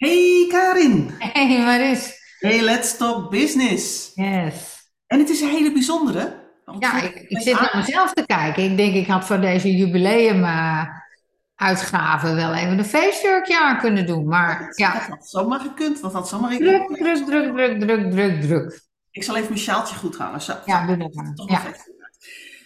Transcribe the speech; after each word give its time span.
Hey 0.00 0.46
Karin. 0.48 1.10
Hey 1.18 1.58
Maris. 1.64 2.18
Hey, 2.38 2.60
let's 2.62 2.96
talk 2.96 3.30
business. 3.30 4.10
Yes. 4.14 4.54
En 5.06 5.18
het 5.18 5.28
is 5.28 5.40
een 5.40 5.48
hele 5.48 5.72
bijzondere. 5.72 6.50
want 6.64 6.82
Ja, 6.82 7.02
ik, 7.02 7.14
ik 7.28 7.40
zit 7.42 7.60
naar 7.60 7.76
mezelf 7.76 8.12
te 8.12 8.26
kijken. 8.26 8.62
Ik 8.64 8.76
denk, 8.76 8.94
ik 8.94 9.06
had 9.06 9.24
voor 9.26 9.40
deze 9.40 9.76
jubileum 9.76 10.44
eh, 10.44 10.84
uitgave 11.56 12.34
wel 12.34 12.54
even 12.54 12.78
een 12.78 12.84
feestjurkje 12.84 13.60
aan 13.60 13.78
kunnen 13.78 14.06
doen. 14.06 14.26
Maar 14.28 14.66
Dat 14.66 14.78
ja, 14.78 14.90
had 15.08 15.28
zomaar 15.28 15.60
gekund. 15.60 16.00
Dat 16.02 16.12
had 16.12 16.28
zomaar 16.28 16.56
druk, 16.56 16.86
druk, 16.96 17.24
druk, 17.26 17.52
druk, 17.54 17.80
druk, 17.80 18.10
druk, 18.10 18.40
druk. 18.40 18.80
Ik 19.10 19.22
zal 19.22 19.36
even 19.36 19.48
mijn 19.48 19.60
sjaaltje 19.60 19.96
goed 19.96 20.16
hangen. 20.16 20.40
Zo, 20.40 20.54
Ja, 20.64 20.86
doe 20.86 20.96
dat 20.96 21.14
maar. 21.14 21.32
Ja. 21.46 21.62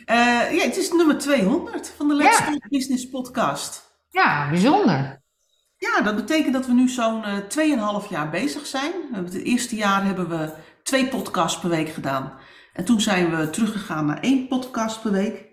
Eh, 0.05 0.57
ja, 0.57 0.65
het 0.65 0.77
is 0.77 0.93
nummer 0.93 1.19
200 1.19 1.93
van 1.97 2.09
de 2.09 2.15
Let's 2.15 2.39
Ja. 2.39 2.45
Talk 2.45 2.69
Business 2.69 3.09
podcast. 3.09 3.97
Ja, 4.11 4.49
bijzonder. 4.51 5.23
Ja, 5.85 6.01
dat 6.01 6.17
betekent 6.17 6.53
dat 6.53 6.67
we 6.67 6.73
nu 6.73 6.89
zo'n 6.89 7.25
eh 7.25 7.37
2,5 8.03 8.09
jaar 8.09 8.31
bezig 8.31 8.67
zijn. 8.67 8.93
Het 9.13 9.35
eerste 9.35 9.77
jaar 9.77 10.05
hebben 10.05 10.29
we 10.29 10.53
twee 10.83 11.09
podcasts 11.09 11.61
per 11.61 11.69
week 11.71 11.89
gedaan. 11.89 12.33
En 12.73 12.85
toen 12.85 13.01
zijn 13.01 13.37
we 13.37 13.51
teruggegaan 13.51 14.07
naar 14.07 14.21
één 14.21 14.49
podcast 14.49 15.03
per 15.03 15.11
week. 15.13 15.45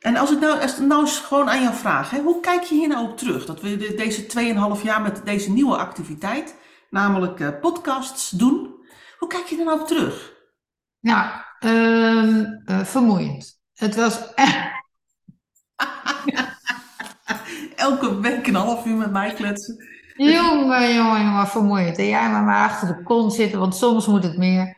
En 0.00 0.16
als 0.16 0.30
ik 0.32 0.38
nou, 0.40 0.60
als 0.60 0.78
nou 0.78 1.00
eens 1.00 1.18
gewoon 1.18 1.50
aan 1.50 1.62
jou 1.62 1.74
vraag, 1.74 2.10
hè, 2.10 2.20
hoe 2.20 2.40
kijk 2.40 2.62
je 2.62 2.74
hier 2.74 2.88
nou 2.88 3.08
op 3.10 3.16
terug? 3.18 3.46
Dat 3.46 3.60
we 3.60 3.76
de- 3.76 3.94
deze 3.94 4.26
2,5 4.26 4.82
jaar 4.82 5.00
met 5.00 5.20
deze 5.24 5.50
nieuwe 5.52 5.76
activiteit, 5.76 6.54
namelijk 6.90 7.40
eh, 7.40 7.48
podcasts 7.60 8.30
doen. 8.30 8.74
Hoe 9.18 9.28
kijk 9.28 9.46
je 9.46 9.58
er 9.58 9.64
nou 9.64 9.80
op 9.80 9.86
terug? 9.86 10.32
Nou, 11.00 11.30
ehm, 11.58 12.44
eh, 12.64 12.84
vermoeiend. 12.84 13.60
Het 13.74 13.94
was 13.96 14.34
echt... 14.34 14.78
Elke 17.90 18.20
week 18.20 18.46
een 18.46 18.54
half 18.54 18.86
uur 18.86 18.96
met 18.96 19.12
mij 19.12 19.32
kletsen. 19.32 19.84
Jongen, 20.16 20.94
jongen, 20.94 21.24
jongen, 21.24 21.46
vermoeiend. 21.46 21.98
En 21.98 22.06
jij 22.06 22.30
maar 22.30 22.42
maar 22.42 22.68
achter 22.68 22.88
de 22.88 23.02
kont 23.02 23.34
zitten, 23.34 23.58
want 23.58 23.74
soms 23.74 24.06
moet 24.06 24.22
het 24.22 24.36
meer. 24.36 24.76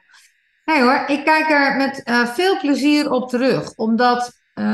Nee 0.64 0.82
hoor, 0.82 1.04
ik 1.06 1.24
kijk 1.24 1.50
er 1.50 1.76
met 1.76 2.02
eh, 2.02 2.26
veel 2.26 2.58
plezier 2.58 3.10
op 3.10 3.28
terug. 3.28 3.74
Omdat 3.76 4.32
uh, 4.54 4.64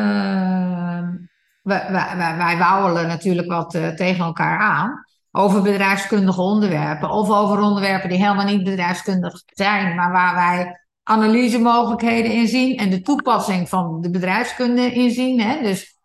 wij, 1.63 1.87
wij, 1.91 2.37
wij, 2.37 2.59
wauwelen 2.59 3.07
natuurlijk 3.07 3.49
wat 3.49 3.75
uh, 3.75 3.89
tegen 3.89 4.25
elkaar 4.25 4.59
aan. 4.59 5.05
Over 5.31 5.63
bedrijfskundige 5.63 6.41
onderwerpen. 6.41 7.11
Of 7.11 7.31
over 7.31 7.61
onderwerpen 7.61 8.09
die 8.09 8.19
helemaal 8.19 8.45
niet 8.45 8.65
bedrijfskundig 8.65 9.43
zijn. 9.47 9.95
Maar 9.95 10.13
waar 10.13 10.35
wij 10.35 10.81
analysemogelijkheden 11.03 12.33
in 12.33 12.49
zien. 12.49 12.77
En 12.77 12.91
de 12.91 13.01
toepassing 13.01 13.69
van 13.69 14.01
de 14.01 14.11
bedrijfskunde 14.11 14.93
in 14.93 15.11
zien. 15.11 15.41
Hè? 15.41 15.63
Dus 15.63 15.98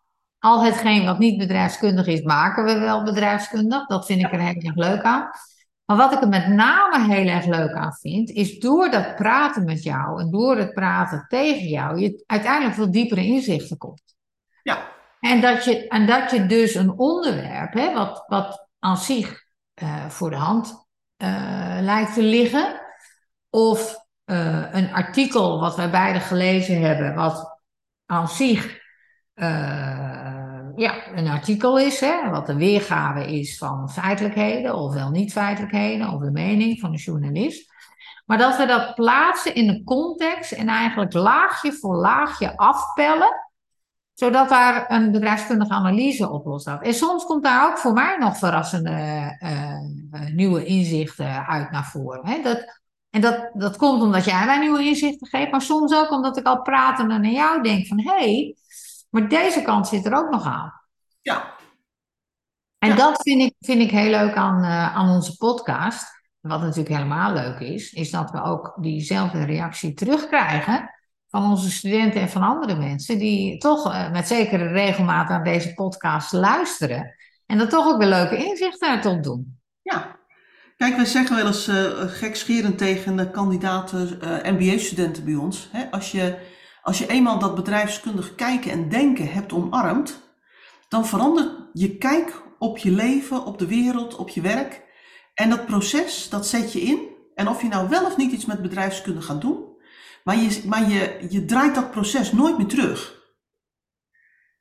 al 0.43 0.63
hetgeen 0.63 1.05
wat 1.05 1.19
niet 1.19 1.37
bedrijfskundig 1.37 2.07
is, 2.07 2.21
maken 2.21 2.63
we 2.63 2.79
wel 2.79 3.03
bedrijfskundig. 3.03 3.85
Dat 3.85 4.05
vind 4.05 4.23
ik 4.23 4.31
er 4.31 4.39
heel 4.39 4.61
erg 4.61 4.75
leuk 4.75 5.01
aan. 5.01 5.29
Maar 5.85 5.97
wat 5.97 6.13
ik 6.13 6.21
er 6.21 6.27
met 6.27 6.47
name 6.47 7.13
heel 7.13 7.27
erg 7.27 7.45
leuk 7.45 7.73
aan 7.73 7.93
vind, 7.93 8.29
is 8.29 8.59
door 8.59 8.89
dat 8.89 9.15
praten 9.15 9.65
met 9.65 9.83
jou 9.83 10.21
en 10.21 10.31
door 10.31 10.57
het 10.57 10.73
praten 10.73 11.25
tegen 11.27 11.67
jou, 11.67 11.99
je 11.99 12.23
uiteindelijk 12.25 12.75
veel 12.75 12.91
diepere 12.91 13.25
inzichten 13.25 13.77
komt. 13.77 14.15
Ja. 14.63 14.91
En 15.19 15.41
dat 15.41 15.65
je, 15.65 15.87
en 15.87 16.05
dat 16.05 16.31
je 16.31 16.45
dus 16.45 16.75
een 16.75 16.97
onderwerp, 16.97 17.73
hè, 17.73 17.93
wat, 17.93 18.23
wat 18.27 18.67
aan 18.79 18.97
zich 18.97 19.43
uh, 19.83 20.05
voor 20.09 20.29
de 20.29 20.35
hand 20.35 20.87
uh, 21.17 21.77
lijkt 21.81 22.13
te 22.13 22.23
liggen, 22.23 22.81
of 23.49 23.95
uh, 24.25 24.73
een 24.73 24.93
artikel 24.93 25.59
wat 25.59 25.75
wij 25.75 25.89
beide 25.89 26.19
gelezen 26.19 26.81
hebben, 26.81 27.15
wat 27.15 27.61
aan 28.05 28.27
zich 28.27 28.81
ja, 30.75 31.07
een 31.15 31.27
artikel 31.27 31.79
is, 31.79 31.99
hè, 31.99 32.29
wat 32.29 32.49
een 32.49 32.57
weergave 32.57 33.37
is 33.39 33.57
van 33.57 33.89
feitelijkheden, 33.89 34.75
of 34.75 34.93
wel 34.93 35.09
niet 35.09 35.31
feitelijkheden, 35.31 36.09
of 36.09 36.21
de 36.21 36.31
mening 36.31 36.79
van 36.79 36.91
een 36.91 36.97
journalist. 36.97 37.71
Maar 38.25 38.37
dat 38.37 38.57
we 38.57 38.65
dat 38.65 38.95
plaatsen 38.95 39.55
in 39.55 39.69
een 39.69 39.83
context 39.83 40.51
en 40.51 40.67
eigenlijk 40.67 41.13
laagje 41.13 41.73
voor 41.73 41.95
laagje 41.95 42.57
afpellen, 42.57 43.51
zodat 44.13 44.49
daar 44.49 44.91
een 44.91 45.11
bedrijfskundige 45.11 45.73
analyse 45.73 46.29
op 46.29 46.45
losstaat. 46.45 46.83
En 46.83 46.93
soms 46.93 47.23
komt 47.23 47.43
daar 47.43 47.69
ook 47.69 47.77
voor 47.77 47.93
mij 47.93 48.17
nog 48.19 48.37
verrassende 48.37 48.91
uh, 49.39 50.27
nieuwe 50.33 50.65
inzichten 50.65 51.47
uit 51.47 51.71
naar 51.71 51.85
voren. 51.85 52.27
Hè. 52.27 52.41
Dat, 52.41 52.81
en 53.09 53.21
dat, 53.21 53.49
dat 53.53 53.77
komt 53.77 54.01
omdat 54.01 54.25
jij 54.25 54.45
mij 54.45 54.59
nieuwe 54.59 54.83
inzichten 54.83 55.27
geeft, 55.27 55.51
maar 55.51 55.61
soms 55.61 55.95
ook 55.95 56.11
omdat 56.11 56.37
ik 56.37 56.45
al 56.45 56.61
pratende 56.61 57.17
naar 57.17 57.31
jou 57.31 57.61
denk 57.61 57.87
van, 57.87 57.99
hé, 57.99 58.11
hey, 58.11 58.55
maar 59.13 59.29
deze 59.29 59.61
kant 59.61 59.87
zit 59.87 60.05
er 60.05 60.13
ook 60.13 60.29
nog 60.29 60.45
aan. 60.45 60.73
Ja. 61.21 61.53
En 62.77 62.89
Ja. 62.89 62.95
dat 62.95 63.21
vind 63.21 63.41
ik, 63.41 63.55
vind 63.59 63.81
ik 63.81 63.91
heel 63.91 64.09
leuk 64.09 64.35
aan, 64.35 64.63
uh, 64.63 64.95
aan 64.95 65.09
onze 65.09 65.35
podcast. 65.37 66.05
Wat 66.39 66.59
natuurlijk 66.59 66.95
helemaal 66.95 67.33
leuk 67.33 67.59
is, 67.59 67.91
is 67.91 68.11
dat 68.11 68.31
we 68.31 68.43
ook 68.43 68.77
diezelfde 68.81 69.43
reactie 69.45 69.93
terugkrijgen 69.93 70.89
van 71.27 71.49
onze 71.49 71.71
studenten 71.71 72.21
en 72.21 72.29
van 72.29 72.41
andere 72.43 72.75
mensen 72.75 73.17
die 73.17 73.57
toch 73.57 73.93
uh, 73.93 74.11
met 74.11 74.27
zekere 74.27 74.67
regelmaat 74.67 75.29
aan 75.29 75.43
deze 75.43 75.73
podcast 75.73 76.31
luisteren. 76.31 77.15
En 77.45 77.57
dat 77.57 77.69
toch 77.69 77.85
ook 77.87 77.97
weer 77.97 78.07
leuke 78.07 78.45
inzichten 78.45 78.89
uit 78.89 79.05
opdoen. 79.05 79.59
Ja. 79.81 80.15
Kijk, 80.77 80.95
wij 80.95 81.05
zeggen 81.05 81.35
wel 81.35 81.45
eens 81.47 81.67
uh, 81.67 81.75
gekscherend 81.95 82.77
tegen 82.77 83.15
de 83.15 83.31
kandidaten 83.31 84.19
MBA-studenten 84.43 85.25
bij 85.25 85.35
ons. 85.35 85.69
Hè, 85.71 85.91
als 85.91 86.11
je 86.11 86.51
als 86.83 86.97
je 86.97 87.07
eenmaal 87.07 87.39
dat 87.39 87.55
bedrijfskundig 87.55 88.35
kijken 88.35 88.71
en 88.71 88.89
denken 88.89 89.31
hebt 89.31 89.53
omarmd, 89.53 90.21
dan 90.87 91.05
verandert 91.05 91.51
je 91.73 91.97
kijk 91.97 92.41
op 92.59 92.77
je 92.77 92.91
leven, 92.91 93.45
op 93.45 93.59
de 93.59 93.67
wereld, 93.67 94.15
op 94.15 94.29
je 94.29 94.41
werk. 94.41 94.83
En 95.33 95.49
dat 95.49 95.65
proces, 95.65 96.29
dat 96.29 96.47
zet 96.47 96.73
je 96.73 96.81
in. 96.81 96.99
En 97.35 97.47
of 97.47 97.61
je 97.61 97.67
nou 97.67 97.89
wel 97.89 98.05
of 98.05 98.17
niet 98.17 98.31
iets 98.31 98.45
met 98.45 98.61
bedrijfskunde 98.61 99.21
gaat 99.21 99.41
doen, 99.41 99.63
maar 100.23 100.37
je, 100.37 100.63
maar 100.67 100.89
je, 100.89 101.25
je 101.29 101.45
draait 101.45 101.75
dat 101.75 101.91
proces 101.91 102.31
nooit 102.31 102.57
meer 102.57 102.67
terug. 102.67 103.21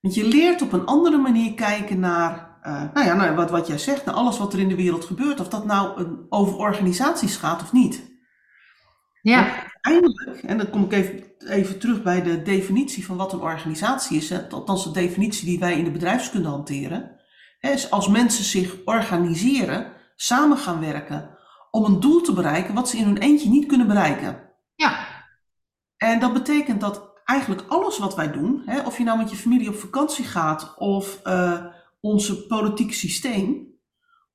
Want 0.01 0.15
je 0.15 0.25
leert 0.25 0.63
op 0.63 0.73
een 0.73 0.87
andere 0.87 1.19
manier 1.19 1.55
kijken 1.55 2.01
naar, 2.01 2.59
uh, 2.63 2.93
nou 2.95 3.07
ja, 3.07 3.15
nou, 3.15 3.35
wat, 3.35 3.51
wat 3.51 3.67
jij 3.67 3.79
zegt, 3.79 4.05
naar 4.05 4.15
alles 4.15 4.39
wat 4.39 4.53
er 4.53 4.59
in 4.59 4.69
de 4.69 4.77
wereld 4.77 5.05
gebeurt. 5.05 5.41
Of 5.41 5.49
dat 5.49 5.65
nou 5.65 6.01
een, 6.01 6.27
over 6.29 6.57
organisaties 6.57 7.37
gaat 7.37 7.63
of 7.63 7.73
niet. 7.73 8.12
Ja. 9.23 9.71
Uiteindelijk, 9.81 10.43
en 10.43 10.59
dan 10.59 10.71
kom 10.71 10.85
ik 10.85 10.93
even, 10.93 11.23
even 11.39 11.79
terug 11.79 12.03
bij 12.03 12.23
de 12.23 12.43
definitie 12.43 13.07
van 13.07 13.17
wat 13.17 13.33
een 13.33 13.41
organisatie 13.41 14.17
is, 14.17 14.31
hè, 14.31 14.49
althans 14.49 14.85
de 14.85 14.91
definitie 14.91 15.47
die 15.47 15.59
wij 15.59 15.79
in 15.79 15.85
de 15.85 15.91
bedrijfskunde 15.91 16.49
hanteren, 16.49 17.21
hè, 17.59 17.71
is 17.71 17.91
als 17.91 18.09
mensen 18.09 18.45
zich 18.45 18.77
organiseren, 18.85 19.93
samen 20.17 20.57
gaan 20.57 20.81
werken 20.81 21.39
om 21.71 21.85
een 21.85 22.01
doel 22.01 22.21
te 22.21 22.33
bereiken 22.33 22.75
wat 22.75 22.89
ze 22.89 22.97
in 22.97 23.05
hun 23.05 23.19
eentje 23.19 23.49
niet 23.49 23.67
kunnen 23.67 23.87
bereiken. 23.87 24.51
Ja. 24.75 25.07
En 25.97 26.21
dat 26.21 26.33
betekent 26.33 26.81
dat 26.81 27.13
eigenlijk 27.25 27.65
alles 27.69 27.99
wat 27.99 28.15
wij 28.15 28.33
doen, 28.33 28.63
hè, 28.67 28.81
of 28.81 28.99
je 28.99 29.05
nou 29.05 29.19
met 29.19 29.31
je 29.31 29.37
familie 29.37 29.69
op 29.69 29.75
vakantie 29.75 30.25
gaat 30.25 30.75
of 30.79 31.21
uh, 31.25 31.67
onze 32.01 32.47
politiek 32.47 32.93
systeem, 32.93 33.72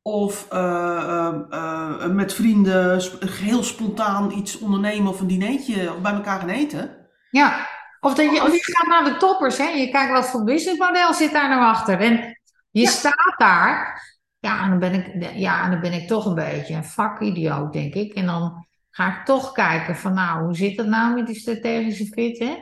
of 0.07 0.47
uh, 0.53 1.33
uh, 1.49 2.05
met 2.05 2.33
vrienden 2.33 3.01
heel 3.25 3.63
spontaan 3.63 4.31
iets 4.31 4.59
ondernemen 4.59 5.11
of 5.11 5.19
een 5.19 5.27
dinertje 5.27 5.93
of 5.93 6.01
bij 6.01 6.13
elkaar 6.13 6.39
gaan 6.39 6.49
eten. 6.49 7.07
Ja, 7.29 7.67
of, 7.99 8.13
dat 8.13 8.31
je, 8.35 8.43
of 8.43 8.51
je 8.51 8.73
gaat 8.73 8.87
naar 8.87 9.13
de 9.13 9.17
toppers, 9.17 9.57
hè? 9.57 9.67
je 9.67 9.89
kijkt 9.89 10.11
wat 10.11 10.29
voor 10.29 10.43
businessmodel 10.43 11.13
zit 11.13 11.31
daar 11.31 11.49
nou 11.49 11.61
achter. 11.61 11.99
En 11.99 12.39
je 12.71 12.81
ja. 12.81 12.89
staat 12.89 13.33
daar, 13.37 14.03
ja 14.39 14.63
en, 14.63 14.69
dan 14.69 14.79
ben 14.79 14.93
ik, 14.93 15.33
ja, 15.35 15.63
en 15.63 15.71
dan 15.71 15.79
ben 15.79 15.93
ik 15.93 16.07
toch 16.07 16.25
een 16.25 16.35
beetje 16.35 16.73
een 16.73 16.85
vakidioot, 16.85 17.73
denk 17.73 17.93
ik. 17.93 18.13
En 18.13 18.25
dan 18.25 18.67
ga 18.89 19.07
ik 19.07 19.25
toch 19.25 19.51
kijken 19.51 19.95
van, 19.95 20.13
nou, 20.13 20.43
hoe 20.43 20.55
zit 20.55 20.77
het 20.77 20.87
nou 20.87 21.13
met 21.13 21.27
die 21.27 21.39
strategische 21.39 22.05
fit, 22.05 22.39
hè? 22.39 22.55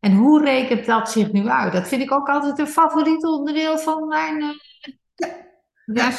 En 0.00 0.14
hoe 0.14 0.44
rekent 0.44 0.86
dat 0.86 1.10
zich 1.10 1.32
nu 1.32 1.48
uit? 1.48 1.72
Dat 1.72 1.88
vind 1.88 2.02
ik 2.02 2.12
ook 2.12 2.28
altijd 2.28 2.58
een 2.58 2.66
favoriet 2.66 3.24
onderdeel 3.24 3.78
van 3.78 4.06
mijn... 4.06 4.42
Ja. 5.94 6.12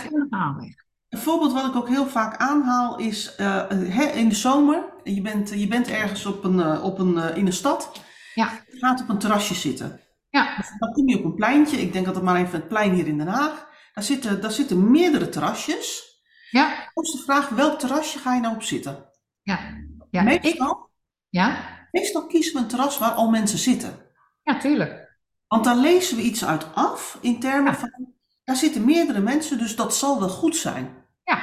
Een 1.10 1.20
voorbeeld 1.20 1.54
wat 1.54 1.66
ik 1.66 1.76
ook 1.76 1.88
heel 1.88 2.08
vaak 2.08 2.38
aanhaal 2.38 2.98
is 2.98 3.36
uh, 3.40 3.70
hè, 3.70 4.04
in 4.04 4.30
de 4.30 4.36
zomer. 4.36 4.84
Je 5.04 5.22
bent, 5.22 5.50
je 5.50 5.68
bent 5.68 5.88
ergens 5.88 6.26
op 6.26 6.44
een, 6.44 6.56
uh, 6.56 6.84
op 6.84 7.00
een, 7.00 7.14
uh, 7.14 7.38
in 7.38 7.46
een 7.46 7.54
stad. 7.54 7.92
Ja. 8.34 8.52
Je 8.72 8.78
gaat 8.78 9.02
op 9.02 9.10
een 9.10 9.18
terrasje 9.18 9.54
zitten. 9.54 10.00
Ja. 10.30 10.56
Dan 10.80 10.94
kom 10.94 11.10
je 11.10 11.18
op 11.18 11.24
een 11.24 11.36
pleintje. 11.36 11.78
Ik 11.78 11.94
denk 11.94 12.06
dat 12.06 12.16
het 12.16 12.24
maar 12.24 12.36
even 12.36 12.60
het 12.60 12.68
plein 12.68 12.94
hier 12.94 13.08
in 13.08 13.18
Den 13.18 13.28
Haag. 13.28 13.68
Daar 13.94 14.04
zitten, 14.04 14.42
daar 14.42 14.52
zitten 14.52 14.92
meerdere 14.92 15.30
terrasjes. 15.30 16.18
Ja. 16.50 16.90
Dan 16.94 17.04
is 17.04 17.12
de 17.12 17.18
vraag, 17.18 17.50
welk 17.50 17.80
terrasje 17.80 18.20
ga 18.20 18.34
je 18.34 18.42
nou 18.42 18.56
op 18.56 18.64
zitten? 18.64 19.06
Ja. 19.42 19.60
ja. 20.10 20.22
Meestal, 20.22 20.90
ja. 21.30 21.58
meestal 21.92 22.28
kiezen 22.28 22.54
we 22.54 22.60
een 22.60 22.68
terras 22.68 22.98
waar 22.98 23.12
al 23.12 23.30
mensen 23.30 23.60
zitten. 23.60 23.94
Ja, 24.44 24.60
tuurlijk. 24.60 25.18
Want 25.48 25.64
daar 25.64 25.76
lezen 25.76 26.18
we 26.18 26.24
iets 26.24 26.46
uit 26.46 26.76
af 26.76 27.18
in 27.22 27.40
termen 27.40 27.72
Ja. 27.72 27.78
van, 27.78 28.14
daar 28.50 28.58
zitten 28.58 28.86
meerdere 28.86 29.20
mensen, 29.20 29.58
dus 29.58 29.76
dat 29.76 29.96
zal 29.96 30.20
wel 30.20 30.30
goed 30.30 30.56
zijn. 30.56 31.06
Ja. 31.24 31.42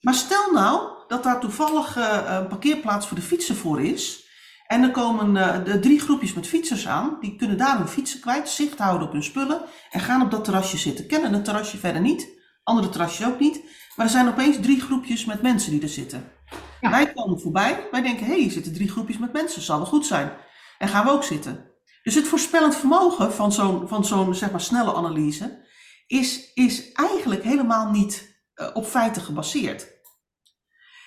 Maar 0.00 0.14
stel 0.14 0.52
nou 0.52 0.88
dat 1.08 1.22
daar 1.22 1.40
toevallig 1.40 1.96
uh, 1.96 2.22
een 2.26 2.48
parkeerplaats 2.48 3.06
voor 3.06 3.16
de 3.16 3.22
fietsen 3.22 3.56
voor 3.56 3.82
is. 3.82 4.24
En 4.66 4.82
er 4.82 4.90
komen 4.90 5.36
uh, 5.36 5.64
de 5.64 5.78
drie 5.78 6.00
groepjes 6.00 6.32
met 6.32 6.46
fietsers 6.46 6.88
aan. 6.88 7.16
Die 7.20 7.36
kunnen 7.36 7.56
daar 7.56 7.78
hun 7.78 7.88
fietsen 7.88 8.20
kwijt, 8.20 8.48
zicht 8.48 8.78
houden 8.78 9.06
op 9.06 9.12
hun 9.12 9.22
spullen. 9.22 9.60
En 9.90 10.00
gaan 10.00 10.22
op 10.22 10.30
dat 10.30 10.44
terrasje 10.44 10.76
zitten. 10.76 11.06
Kennen 11.06 11.32
het 11.32 11.44
terrasje 11.44 11.76
verder 11.76 12.00
niet. 12.00 12.28
Andere 12.62 12.88
terrasjes 12.88 13.26
ook 13.26 13.38
niet. 13.38 13.60
Maar 13.96 14.06
er 14.06 14.12
zijn 14.12 14.28
opeens 14.28 14.56
drie 14.60 14.80
groepjes 14.80 15.24
met 15.24 15.42
mensen 15.42 15.70
die 15.70 15.82
er 15.82 15.88
zitten. 15.88 16.32
Ja. 16.80 16.90
Wij 16.90 17.12
komen 17.12 17.40
voorbij, 17.40 17.88
wij 17.90 18.02
denken, 18.02 18.26
hé, 18.26 18.32
hey, 18.32 18.40
hier 18.40 18.50
zitten 18.50 18.72
drie 18.72 18.90
groepjes 18.90 19.18
met 19.18 19.32
mensen, 19.32 19.62
zal 19.62 19.76
wel 19.76 19.86
goed 19.86 20.06
zijn. 20.06 20.32
En 20.78 20.88
gaan 20.88 21.04
we 21.04 21.10
ook 21.10 21.24
zitten. 21.24 21.70
Dus 22.02 22.14
het 22.14 22.28
voorspellend 22.28 22.76
vermogen 22.76 23.32
van 23.32 23.52
zo'n, 23.52 23.88
van 23.88 24.04
zo'n 24.04 24.34
zeg 24.34 24.50
maar, 24.50 24.60
snelle 24.60 24.94
analyse 24.94 25.64
is, 26.06 26.52
is 26.54 26.92
eigenlijk 26.92 27.42
helemaal 27.42 27.90
niet 27.90 28.42
eh, 28.54 28.68
op 28.74 28.86
feiten 28.86 29.22
gebaseerd. 29.22 29.94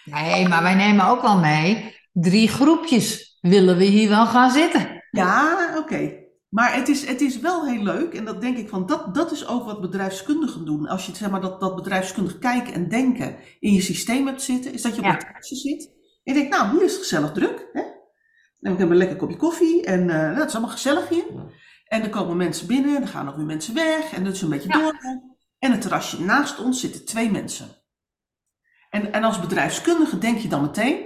Nee, 0.06 0.48
maar 0.48 0.64
wij 0.64 0.76
nemen 0.76 1.06
ook 1.06 1.22
wel 1.22 1.38
mee. 1.38 1.96
Drie 2.14 2.48
groepjes 2.48 3.38
willen 3.42 3.78
we 3.78 3.84
hier 3.84 4.10
wel 4.10 4.26
gaan 4.26 4.52
zitten. 4.52 5.04
Ja, 5.12 5.74
oké. 5.78 6.18
Maar 6.50 6.76
het 6.76 6.88
is, 6.88 7.06
het 7.08 7.22
is 7.22 7.40
wel 7.40 7.66
heel 7.66 7.84
leuk, 7.84 8.14
en 8.14 8.26
dat 8.26 8.42
denk 8.42 8.58
ik 8.58 8.70
van, 8.70 8.86
dat, 8.86 9.16
dat 9.16 9.32
is 9.32 9.48
ook 9.48 9.66
wat 9.66 9.82
bedrijfskundigen 9.82 10.66
doen. 10.66 10.88
Als 10.88 11.06
je 11.06 11.16
zeg 11.16 11.30
maar, 11.30 11.42
dat, 11.42 11.60
dat 11.60 11.76
bedrijfskundig 11.76 12.38
kijken 12.40 12.74
en 12.74 12.90
denken 12.90 13.36
in 13.60 13.74
je 13.74 13.82
systeem 13.82 14.28
hebt 14.28 14.42
zitten, 14.42 14.74
is 14.74 14.82
dat 14.82 14.92
je 14.96 15.00
op 15.00 15.06
Ja. 15.06 15.14
een 15.14 15.20
terrasje 15.20 15.56
zit. 15.56 15.86
En 16.24 16.34
je 16.34 16.40
denkt, 16.40 16.58
nou, 16.58 16.72
hier 16.72 16.84
is 16.84 16.92
het 16.92 17.02
gezellig 17.02 17.32
druk. 17.32 17.70
Hè? 17.74 17.82
En 17.82 17.92
we 18.60 18.70
hebben 18.70 18.92
een 18.92 18.98
lekker 18.98 19.18
kopje 19.18 19.38
koffie 19.38 19.86
en 19.86 20.10
eh, 20.10 20.38
dat 20.38 20.48
is 20.48 20.54
allemaal 20.54 20.72
gezellig 20.72 21.10
hier. 21.10 21.26
En 21.90 22.04
er 22.04 22.10
komen 22.10 22.38
mensen 22.38 22.68
binnen, 22.68 22.96
en 22.96 23.02
er 23.02 23.08
gaan 23.08 23.30
ook 23.30 23.36
weer 23.36 23.46
mensen 23.46 23.74
weg, 23.74 24.12
en 24.14 24.24
dat 24.24 24.34
is 24.34 24.42
een 24.42 24.50
beetje 24.50 24.70
Ja. 24.70 24.80
door. 24.80 24.98
En 25.60 25.72
het 25.72 25.82
terrasje 25.82 26.22
naast 26.22 26.60
ons 26.60 26.80
zitten 26.80 27.06
twee 27.06 27.32
mensen. 27.32 27.68
En, 28.90 29.14
en 29.14 29.24
als 29.24 29.40
bedrijfskundige 29.40 30.18
denk 30.18 30.38
je 30.38 30.48
dan 30.48 30.62
meteen, 30.62 31.06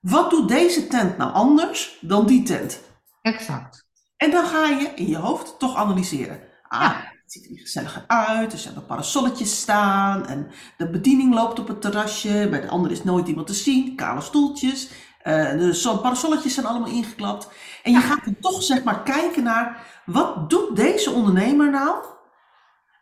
wat 0.00 0.30
doet 0.30 0.48
deze 0.48 0.86
tent 0.86 1.16
nou 1.16 1.32
anders 1.32 1.98
dan 2.00 2.26
die 2.26 2.42
tent? 2.42 2.80
Exact. 3.22 3.84
En 4.16 4.30
dan 4.30 4.44
ga 4.46 4.66
je 4.66 4.92
in 4.94 5.08
je 5.08 5.16
hoofd 5.16 5.58
toch 5.58 5.76
analyseren. 5.76 6.40
Ah, 6.68 6.80
Ja. 6.80 6.94
het 7.22 7.32
ziet 7.32 7.50
er 7.50 7.58
gezelliger 7.58 8.04
uit. 8.06 8.52
Er 8.52 8.58
zijn 8.58 8.86
parasolletjes 8.86 9.60
staan. 9.60 10.26
En 10.26 10.50
de 10.76 10.90
bediening 10.90 11.34
loopt 11.34 11.58
op 11.58 11.68
het 11.68 11.80
terrasje. 11.80 12.46
Bij 12.50 12.60
de 12.60 12.68
andere 12.68 12.94
is 12.94 13.04
nooit 13.04 13.28
iemand 13.28 13.46
te 13.46 13.54
zien. 13.54 13.96
Kale 13.96 14.20
stoeltjes. 14.20 14.90
Eh, 15.26 15.58
de 15.58 15.98
parasolletjes 16.02 16.54
zijn 16.54 16.66
allemaal 16.66 16.88
ingeklapt. 16.88 17.48
En 17.82 17.92
je 17.92 18.00
gaat 18.00 18.24
dan 18.24 18.36
toch 18.40 18.62
zeg 18.62 18.84
maar 18.84 19.02
kijken 19.02 19.42
naar... 19.42 19.86
Wat 20.04 20.50
doet 20.50 20.76
deze 20.76 21.10
ondernemer 21.10 21.70
nou? 21.70 22.04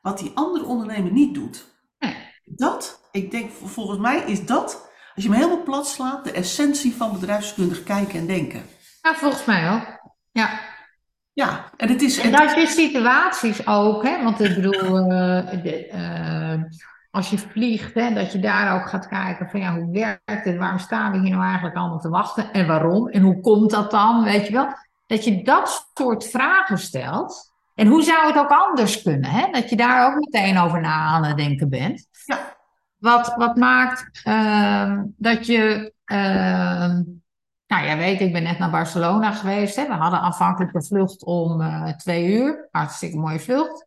Wat 0.03 0.19
die 0.19 0.31
andere 0.35 0.65
ondernemer 0.65 1.12
niet 1.12 1.35
doet. 1.35 1.65
Nee. 1.99 2.17
Dat, 2.44 3.09
ik 3.11 3.31
denk 3.31 3.50
volgens 3.65 3.99
mij 3.99 4.19
is 4.19 4.47
dat... 4.47 4.93
Als 5.15 5.25
je 5.25 5.31
hem 5.31 5.38
helemaal 5.38 5.62
plat 5.62 5.88
slaat, 5.88 6.25
de 6.25 6.32
essentie 6.32 6.94
van 6.94 7.12
bedrijfskundig 7.12 7.82
kijken 7.82 8.19
en 8.19 8.26
denken. 8.26 8.62
Ja, 9.03 9.15
volgens 9.15 9.44
mij 9.44 9.71
ook. 9.71 10.00
Ja. 10.32 10.61
Ja, 11.32 11.71
en 11.76 11.88
het 11.88 12.03
is... 12.03 12.19
En 12.19 12.32
dat 12.32 12.55
je 12.55 12.67
situaties 12.67 13.67
ook, 13.67 14.03
hè? 14.03 14.23
Want 14.23 14.41
ik 14.41 14.55
bedoel, 14.55 14.99
eh, 14.99 15.62
de, 15.62 15.87
eh, 15.87 16.61
als 17.14 17.31
je 17.31 17.38
vliegt, 17.38 17.94
hè, 17.94 18.14
dat 18.14 18.32
je 18.32 18.38
daar 18.38 18.75
ook 18.75 18.88
gaat 18.88 19.08
kijken 19.08 19.50
van 19.50 19.61
ja, 19.61 19.75
hoe 19.75 19.90
werkt 19.90 20.44
het? 20.44 20.56
Waarom 20.56 20.78
staan 20.78 21.12
we 21.12 21.19
hier 21.19 21.31
nou 21.31 21.43
eigenlijk 21.44 21.76
allemaal 21.76 21.99
te 21.99 22.08
wachten? 22.08 22.52
En 22.52 22.66
waarom? 22.66 23.08
En 23.08 23.22
hoe 23.22 23.40
komt 23.40 23.70
dat 23.70 23.90
dan? 23.90 24.25
Weet 24.25 24.46
je 24.46 24.52
wel? 24.52 24.69
Dat 25.06 25.25
je 25.25 25.43
dat 25.43 25.90
soort 25.94 26.26
vragen 26.31 26.78
stelt. 26.78 27.52
En 27.75 27.87
hoe 27.87 28.02
zou 28.02 28.26
het 28.26 28.38
ook 28.38 28.50
anders 28.50 29.02
kunnen? 29.02 29.31
Hè? 29.31 29.50
Dat 29.50 29.70
je 29.70 29.76
daar 29.76 30.06
ook 30.06 30.14
meteen 30.14 30.58
over 30.58 30.81
na 30.81 30.94
aan 30.94 31.25
het 31.25 31.37
denken 31.37 31.69
bent. 31.69 32.06
Ja. 32.25 32.38
Wat, 32.99 33.34
wat 33.37 33.56
maakt 33.56 34.20
ehm, 34.25 35.02
dat 35.16 35.46
je. 35.46 35.93
ehm, 36.05 37.02
nou, 37.66 37.84
jij 37.84 37.96
weet, 37.96 38.20
ik 38.20 38.32
ben 38.32 38.43
net 38.43 38.58
naar 38.58 38.70
Barcelona 38.70 39.32
geweest. 39.32 39.76
Hè. 39.76 39.87
We 39.87 39.93
hadden 39.93 40.20
aanvankelijk 40.20 40.75
een 40.75 40.84
vlucht 40.84 41.25
om 41.25 41.61
eh, 41.61 41.88
twee 41.88 42.32
uur. 42.32 42.69
Hartstikke 42.70 43.16
mooie 43.16 43.40
vlucht. 43.40 43.87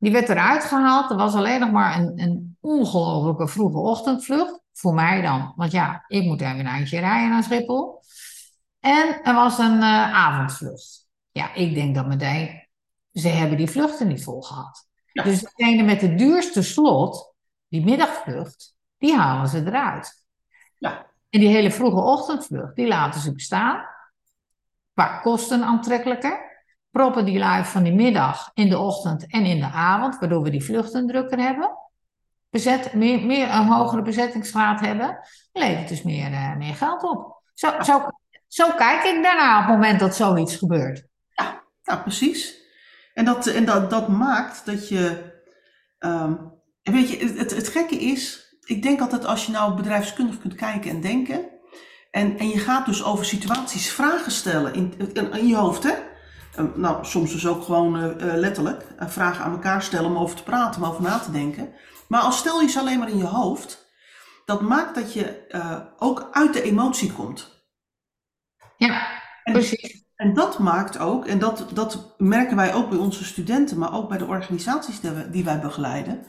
Die 0.00 0.12
werd 0.12 0.28
eruit 0.28 0.64
gehaald. 0.64 1.10
Er 1.10 1.16
was 1.16 1.34
alleen 1.34 1.60
nog 1.60 1.70
maar 1.70 1.98
een, 1.98 2.12
een 2.20 2.56
ongelofelijke 2.60 3.48
vroege 3.48 3.78
ochtendvlucht. 3.78 4.60
Voor 4.72 4.94
mij 4.94 5.20
dan. 5.20 5.52
Want 5.56 5.72
ja, 5.72 6.04
ik 6.06 6.24
moet 6.24 6.40
even 6.40 6.58
een 6.58 6.66
eindje 6.66 7.00
rijden 7.00 7.30
naar 7.30 7.42
Schiphol. 7.42 8.02
En 8.80 9.22
er 9.22 9.34
was 9.34 9.58
een 9.58 9.82
eh, 9.82 10.14
avondvlucht. 10.14 11.08
Ja, 11.30 11.54
ik 11.54 11.74
denk 11.74 11.94
dat 11.94 12.06
meteen, 12.06 12.68
ze 13.12 13.28
hebben 13.28 13.56
die 13.56 13.70
vluchten 13.70 14.08
niet 14.08 14.24
vol 14.24 14.42
gehad. 14.42 14.88
Ja. 15.12 15.22
Dus 15.22 15.40
degene 15.40 15.82
met 15.82 16.00
de 16.00 16.14
duurste 16.14 16.62
slot, 16.62 17.34
die 17.68 17.84
middagvlucht, 17.84 18.76
die 18.98 19.16
halen 19.16 19.48
ze 19.48 19.58
eruit. 19.66 20.24
Ja. 20.78 21.06
En 21.30 21.40
die 21.40 21.48
hele 21.48 21.70
vroege 21.70 22.00
ochtendvlucht, 22.00 22.76
die 22.76 22.86
laten 22.86 23.20
ze 23.20 23.32
bestaan. 23.32 23.84
Qua 24.92 25.18
kosten 25.18 25.62
aantrekkelijker. 25.62 26.49
Proppen 26.90 27.24
die 27.24 27.38
lui 27.38 27.64
van 27.64 27.82
die 27.82 27.92
middag 27.94 28.50
in 28.54 28.68
de 28.68 28.78
ochtend 28.78 29.26
en 29.26 29.44
in 29.44 29.60
de 29.60 29.70
avond, 29.70 30.18
waardoor 30.18 30.42
we 30.42 30.50
die 30.50 30.64
vluchten 30.64 31.06
drukker 31.06 31.38
hebben. 31.38 31.70
Bezet, 32.50 32.92
meer, 32.94 33.26
meer 33.26 33.50
een 33.50 33.66
hogere 33.66 34.02
bezettingsgraad 34.02 34.80
hebben, 34.80 35.18
levert 35.52 35.88
dus 35.88 36.02
meer, 36.02 36.32
eh, 36.32 36.56
meer 36.56 36.74
geld 36.74 37.02
op. 37.02 37.42
Zo, 37.54 37.82
zo, 37.82 38.08
zo 38.46 38.70
kijk 38.76 39.04
ik 39.04 39.22
daarna 39.22 39.60
op 39.60 39.66
het 39.66 39.74
moment 39.74 40.00
dat 40.00 40.14
zoiets 40.16 40.56
gebeurt. 40.56 41.08
Ja, 41.82 41.96
precies. 41.96 42.58
En 43.14 43.24
dat, 43.24 43.46
en 43.46 43.64
dat, 43.64 43.90
dat 43.90 44.08
maakt 44.08 44.66
dat 44.66 44.88
je. 44.88 45.32
ehm, 45.98 46.34
weet 46.82 47.10
je, 47.10 47.18
het, 47.18 47.38
het, 47.38 47.50
het 47.50 47.68
gekke 47.68 47.96
is, 47.96 48.54
ik 48.64 48.82
denk 48.82 49.00
altijd 49.00 49.24
als 49.26 49.46
je 49.46 49.52
nou 49.52 49.74
bedrijfskundig 49.74 50.38
kunt 50.38 50.54
kijken 50.54 50.90
en 50.90 51.00
denken. 51.00 51.48
En, 52.10 52.38
en 52.38 52.48
je 52.48 52.58
gaat 52.58 52.86
dus 52.86 53.04
over 53.04 53.24
situaties 53.24 53.90
vragen 53.90 54.32
stellen 54.32 54.74
in, 54.74 54.94
in, 55.12 55.32
in 55.32 55.46
je 55.46 55.56
hoofd, 55.56 55.82
hè? 55.82 55.94
Eh, 56.60 56.66
nou, 56.74 57.04
soms 57.04 57.32
dus 57.32 57.46
ook 57.46 57.62
gewoon 57.64 57.96
eh, 57.96 58.04
eh, 58.04 58.38
letterlijk 58.38 58.82
eh, 58.98 59.08
vragen 59.08 59.44
aan 59.44 59.52
elkaar 59.52 59.82
stellen 59.82 60.10
om 60.10 60.16
over 60.18 60.36
te 60.36 60.42
praten, 60.42 60.82
om 60.82 60.88
over 60.88 61.02
na 61.02 61.18
te 61.18 61.30
denken. 61.30 61.72
Maar 62.08 62.20
als 62.20 62.38
stel 62.38 62.60
je 62.60 62.68
ze 62.68 62.78
alleen 62.78 62.98
maar 62.98 63.10
in 63.10 63.18
je 63.18 63.24
hoofd, 63.26 63.88
dat 64.44 64.60
maakt 64.60 64.94
dat 64.94 65.12
je 65.12 65.44
ook 65.98 66.28
uit 66.32 66.52
de 66.52 66.62
emotie 66.62 67.12
komt. 67.12 67.64
Ja, 68.76 69.06
En- 69.44 69.52
precies. 69.52 70.04
En 70.16 70.34
dat 70.34 70.58
maakt 70.58 70.98
ook, 70.98 71.26
en 71.26 71.38
dat, 71.38 71.66
dat 71.72 72.14
merken 72.18 72.56
wij 72.56 72.74
ook 72.74 72.88
bij 72.90 72.98
onze 72.98 73.24
studenten, 73.24 73.78
maar 73.78 73.94
ook 73.94 74.08
bij 74.08 74.18
de 74.18 74.26
organisaties 74.26 75.00
die, 75.00 75.10
we- 75.10 75.30
die 75.30 75.44
wij 75.44 75.60
begeleiden, 75.60 76.26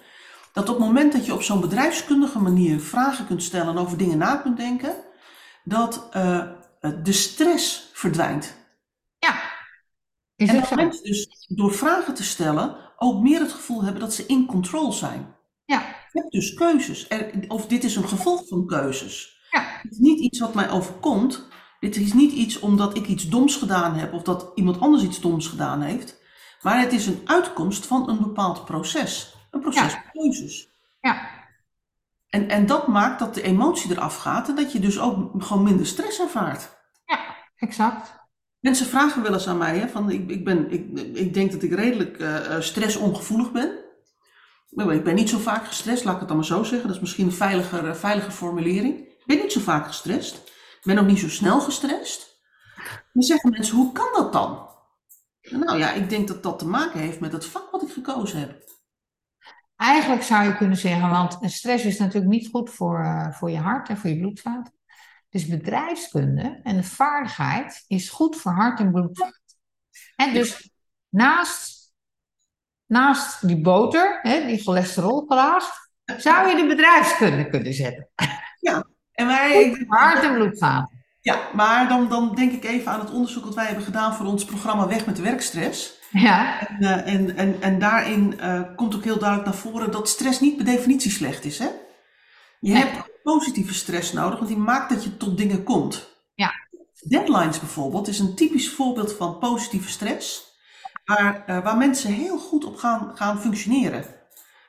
dat 0.53 0.69
op 0.69 0.75
het 0.77 0.85
moment 0.85 1.13
dat 1.13 1.25
je 1.25 1.33
op 1.33 1.41
zo'n 1.41 1.61
bedrijfskundige 1.61 2.39
manier 2.39 2.79
vragen 2.79 3.27
kunt 3.27 3.43
stellen 3.43 3.67
en 3.75 3.81
over 3.81 3.97
dingen 3.97 4.17
na 4.17 4.35
kunt 4.35 4.57
denken, 4.57 4.95
dat 5.63 6.09
de 7.03 7.11
stress 7.11 7.89
verdwijnt. 7.93 8.60
Ja, 10.47 10.47
is 10.47 10.53
En 10.53 10.59
dat 10.59 10.67
zo. 10.67 10.75
mensen 10.75 11.03
dus 11.03 11.45
door 11.47 11.73
vragen 11.73 12.13
te 12.13 12.23
stellen 12.23 12.75
ook 12.97 13.21
meer 13.21 13.39
het 13.39 13.51
gevoel 13.51 13.83
hebben 13.83 14.01
dat 14.01 14.13
ze 14.13 14.25
in 14.25 14.45
control 14.45 14.91
zijn. 14.91 15.35
Ja, 15.65 15.79
Je 16.11 16.19
hebt 16.19 16.31
dus 16.31 16.53
keuzes. 16.53 17.05
Er, 17.09 17.31
of 17.47 17.67
dit 17.67 17.83
is 17.83 17.95
een 17.95 18.07
gevolg 18.07 18.47
van 18.47 18.65
keuzes. 18.67 19.39
ja, 19.51 19.61
Het 19.81 19.91
is 19.91 19.97
niet 19.97 20.19
iets 20.19 20.39
wat 20.39 20.53
mij 20.53 20.69
overkomt. 20.69 21.47
Dit 21.79 21.95
is 21.95 22.13
niet 22.13 22.31
iets 22.31 22.59
omdat 22.59 22.97
ik 22.97 23.07
iets 23.07 23.29
doms 23.29 23.55
gedaan 23.55 23.95
heb 23.95 24.13
of 24.13 24.21
dat 24.23 24.51
iemand 24.55 24.79
anders 24.79 25.03
iets 25.03 25.19
doms 25.19 25.47
gedaan 25.47 25.81
heeft. 25.81 26.19
Maar 26.61 26.79
het 26.79 26.93
is 26.93 27.07
een 27.07 27.21
uitkomst 27.25 27.85
van 27.85 28.09
een 28.09 28.19
bepaald 28.19 28.65
proces. 28.65 29.35
Een 29.51 29.59
proces 29.61 29.81
Ja. 29.81 29.89
van 29.89 30.11
keuzes. 30.11 30.69
ja. 31.01 31.29
En, 32.29 32.49
en 32.49 32.65
dat 32.65 32.87
maakt 32.87 33.19
dat 33.19 33.33
de 33.33 33.41
emotie 33.41 33.91
eraf 33.91 34.15
gaat 34.17 34.49
en 34.49 34.55
dat 34.55 34.71
je 34.71 34.79
dus 34.79 34.99
ook 34.99 35.43
gewoon 35.43 35.63
minder 35.63 35.85
stress 35.85 36.19
ervaart. 36.19 36.69
exact. 37.55 38.19
Mensen 38.61 38.85
vragen 38.85 39.21
wel 39.21 39.33
eens 39.33 39.47
aan 39.47 39.57
mij, 39.57 39.77
hè, 39.77 39.87
van 39.87 40.11
ik, 40.11 40.29
ik, 40.29 40.45
ben, 40.45 40.71
ik, 40.71 40.99
ik 41.17 41.33
denk 41.33 41.51
dat 41.51 41.63
ik 41.63 41.73
redelijk 41.73 42.17
eh, 42.17 42.55
eh, 42.55 42.61
stressongevoelig 42.61 43.51
ben. 43.51 43.79
Ik 44.69 45.03
ben 45.03 45.15
niet 45.15 45.29
zo 45.29 45.37
vaak 45.37 45.67
gestrest, 45.67 46.03
laat 46.03 46.13
ik 46.13 46.19
het 46.19 46.27
dan 46.27 46.37
maar 46.37 46.45
zo 46.45 46.63
zeggen. 46.63 46.87
Dat 46.87 46.95
is 46.95 47.01
misschien 47.01 47.25
een 47.25 47.31
veiliger, 47.31 47.87
eh, 47.87 47.95
veilige 47.95 48.31
formulering. 48.31 48.99
Ik 48.99 49.23
ben 49.25 49.37
niet 49.37 49.51
zo 49.51 49.59
vaak 49.59 49.87
gestrest. 49.87 50.35
Ik 50.79 50.81
ben 50.83 50.97
ook 50.97 51.05
niet 51.05 51.19
zo 51.19 51.29
snel 51.29 51.59
gestrest. 51.59 52.41
Dan 53.13 53.23
zeggen 53.23 53.49
mensen, 53.49 53.75
hoe 53.75 53.91
kan 53.91 54.09
dat 54.13 54.33
dan? 54.33 54.69
Nou 55.41 55.77
ja, 55.77 55.91
ik 55.91 56.09
denk 56.09 56.27
dat 56.27 56.43
dat 56.43 56.59
te 56.59 56.67
maken 56.67 56.99
heeft 56.99 57.19
met 57.19 57.31
het 57.31 57.45
vak 57.45 57.71
wat 57.71 57.81
ik 57.81 57.91
gekozen 57.91 58.39
heb. 58.39 58.63
Eigenlijk 59.75 60.23
zou 60.23 60.45
je 60.45 60.57
kunnen 60.57 60.77
zeggen, 60.77 61.09
want 61.09 61.37
stress 61.41 61.85
is 61.85 61.97
natuurlijk 61.97 62.31
niet 62.31 62.49
goed 62.51 62.69
voor, 62.69 63.29
voor 63.37 63.51
je 63.51 63.57
hart 63.57 63.89
en 63.89 63.97
voor 63.97 64.09
je 64.09 64.19
bloedvaten. 64.19 64.73
Dus 65.31 65.47
bedrijfskunde 65.47 66.59
en 66.63 66.75
de 66.75 66.83
vaardigheid 66.83 67.83
is 67.87 68.09
goed 68.09 68.35
voor 68.35 68.51
hart 68.51 68.79
en 68.79 68.91
bloedvaten. 68.91 69.41
En 70.15 70.33
dus 70.33 70.71
naast, 71.09 71.93
naast 72.85 73.47
die 73.47 73.61
boter, 73.61 74.19
hè, 74.21 74.45
die 74.45 74.61
cholesterolglaas, 74.61 75.69
zou 76.17 76.47
je 76.47 76.55
de 76.55 76.67
bedrijfskunde 76.67 77.49
kunnen 77.49 77.73
zetten. 77.73 78.09
En 79.11 79.27
wij, 79.27 79.85
hart 79.87 80.23
en 80.23 80.33
bloedvaten. 80.33 81.03
ja, 81.21 81.49
maar 81.53 81.87
dan, 81.87 82.09
dan 82.09 82.35
denk 82.35 82.51
ik 82.51 82.63
even 82.63 82.91
aan 82.91 82.99
het 82.99 83.11
onderzoek 83.11 83.43
dat 83.43 83.55
wij 83.55 83.65
hebben 83.65 83.83
gedaan 83.83 84.13
voor 84.13 84.25
ons 84.25 84.45
programma 84.45 84.87
Weg 84.87 85.05
met 85.05 85.15
de 85.15 85.21
werkstress. 85.21 85.99
Ja, 86.09 86.67
En, 86.67 86.77
eh, 86.79 87.13
en, 87.13 87.35
en, 87.35 87.61
en 87.61 87.79
daarin 87.79 88.39
eh, 88.39 88.61
komt 88.75 88.95
ook 88.95 89.03
heel 89.03 89.19
duidelijk 89.19 89.49
naar 89.49 89.59
voren 89.59 89.91
dat 89.91 90.09
stress 90.09 90.39
niet 90.39 90.55
per 90.55 90.65
definitie 90.65 91.11
slecht 91.11 91.45
is. 91.45 91.59
Hè? 91.59 91.67
Je 92.61 92.73
hebt 92.73 93.09
positieve 93.23 93.73
stress 93.73 94.13
nodig, 94.13 94.35
want 94.37 94.47
die 94.47 94.57
maakt 94.57 94.89
dat 94.89 95.03
je 95.03 95.17
tot 95.17 95.37
dingen 95.37 95.63
komt. 95.63 96.09
Ja. 96.35 96.51
Deadlines 97.07 97.59
bijvoorbeeld 97.59 98.07
is 98.07 98.19
een 98.19 98.35
typisch 98.35 98.69
voorbeeld 98.69 99.13
van 99.13 99.37
positieve 99.39 99.89
stress, 99.89 100.43
waar, 101.05 101.45
eh, 101.45 101.63
waar 101.63 101.77
mensen 101.77 102.11
heel 102.13 102.37
goed 102.39 102.65
op 102.65 102.75
gaan, 102.77 103.11
gaan 103.15 103.41
functioneren. 103.41 104.05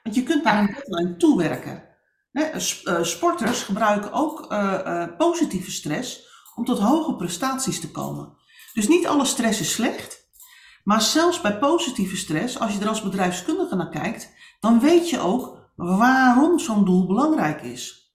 Want 0.02 0.14
je 0.16 0.22
kunt 0.22 0.44
naar 0.44 0.58
een 0.58 0.66
deadline 0.75 1.16
toewerken. 1.16 1.84
Hè, 2.32 2.61
s- 2.61 2.82
eh, 2.82 3.02
sporters 3.02 3.62
gebruiken 3.62 4.12
ook 4.12 4.46
eh, 4.52 5.02
eh, 5.02 5.16
positieve 5.16 5.70
stress 5.70 6.20
om 6.54 6.64
tot 6.64 6.78
hoge 6.78 7.16
prestaties 7.16 7.80
te 7.80 7.90
komen. 7.90 8.37
Dus 8.72 8.88
niet 8.88 9.06
alle 9.06 9.25
stress 9.25 9.61
is 9.61 9.72
slecht, 9.72 10.28
maar 10.84 11.02
zelfs 11.02 11.40
bij 11.40 11.58
positieve 11.58 12.16
stress, 12.16 12.58
als 12.58 12.72
je 12.75 12.80
er 12.80 12.88
als 12.88 13.02
bedrijfskundige 13.02 13.75
naar 13.76 13.88
kijkt, 13.90 14.30
dan 14.61 14.80
weet 14.80 15.11
je 15.11 15.18
ook 15.20 15.62
waarom 15.75 16.59
zo'n 16.59 16.85
doel 16.85 17.07
belangrijk 17.07 17.62
is. 17.62 18.12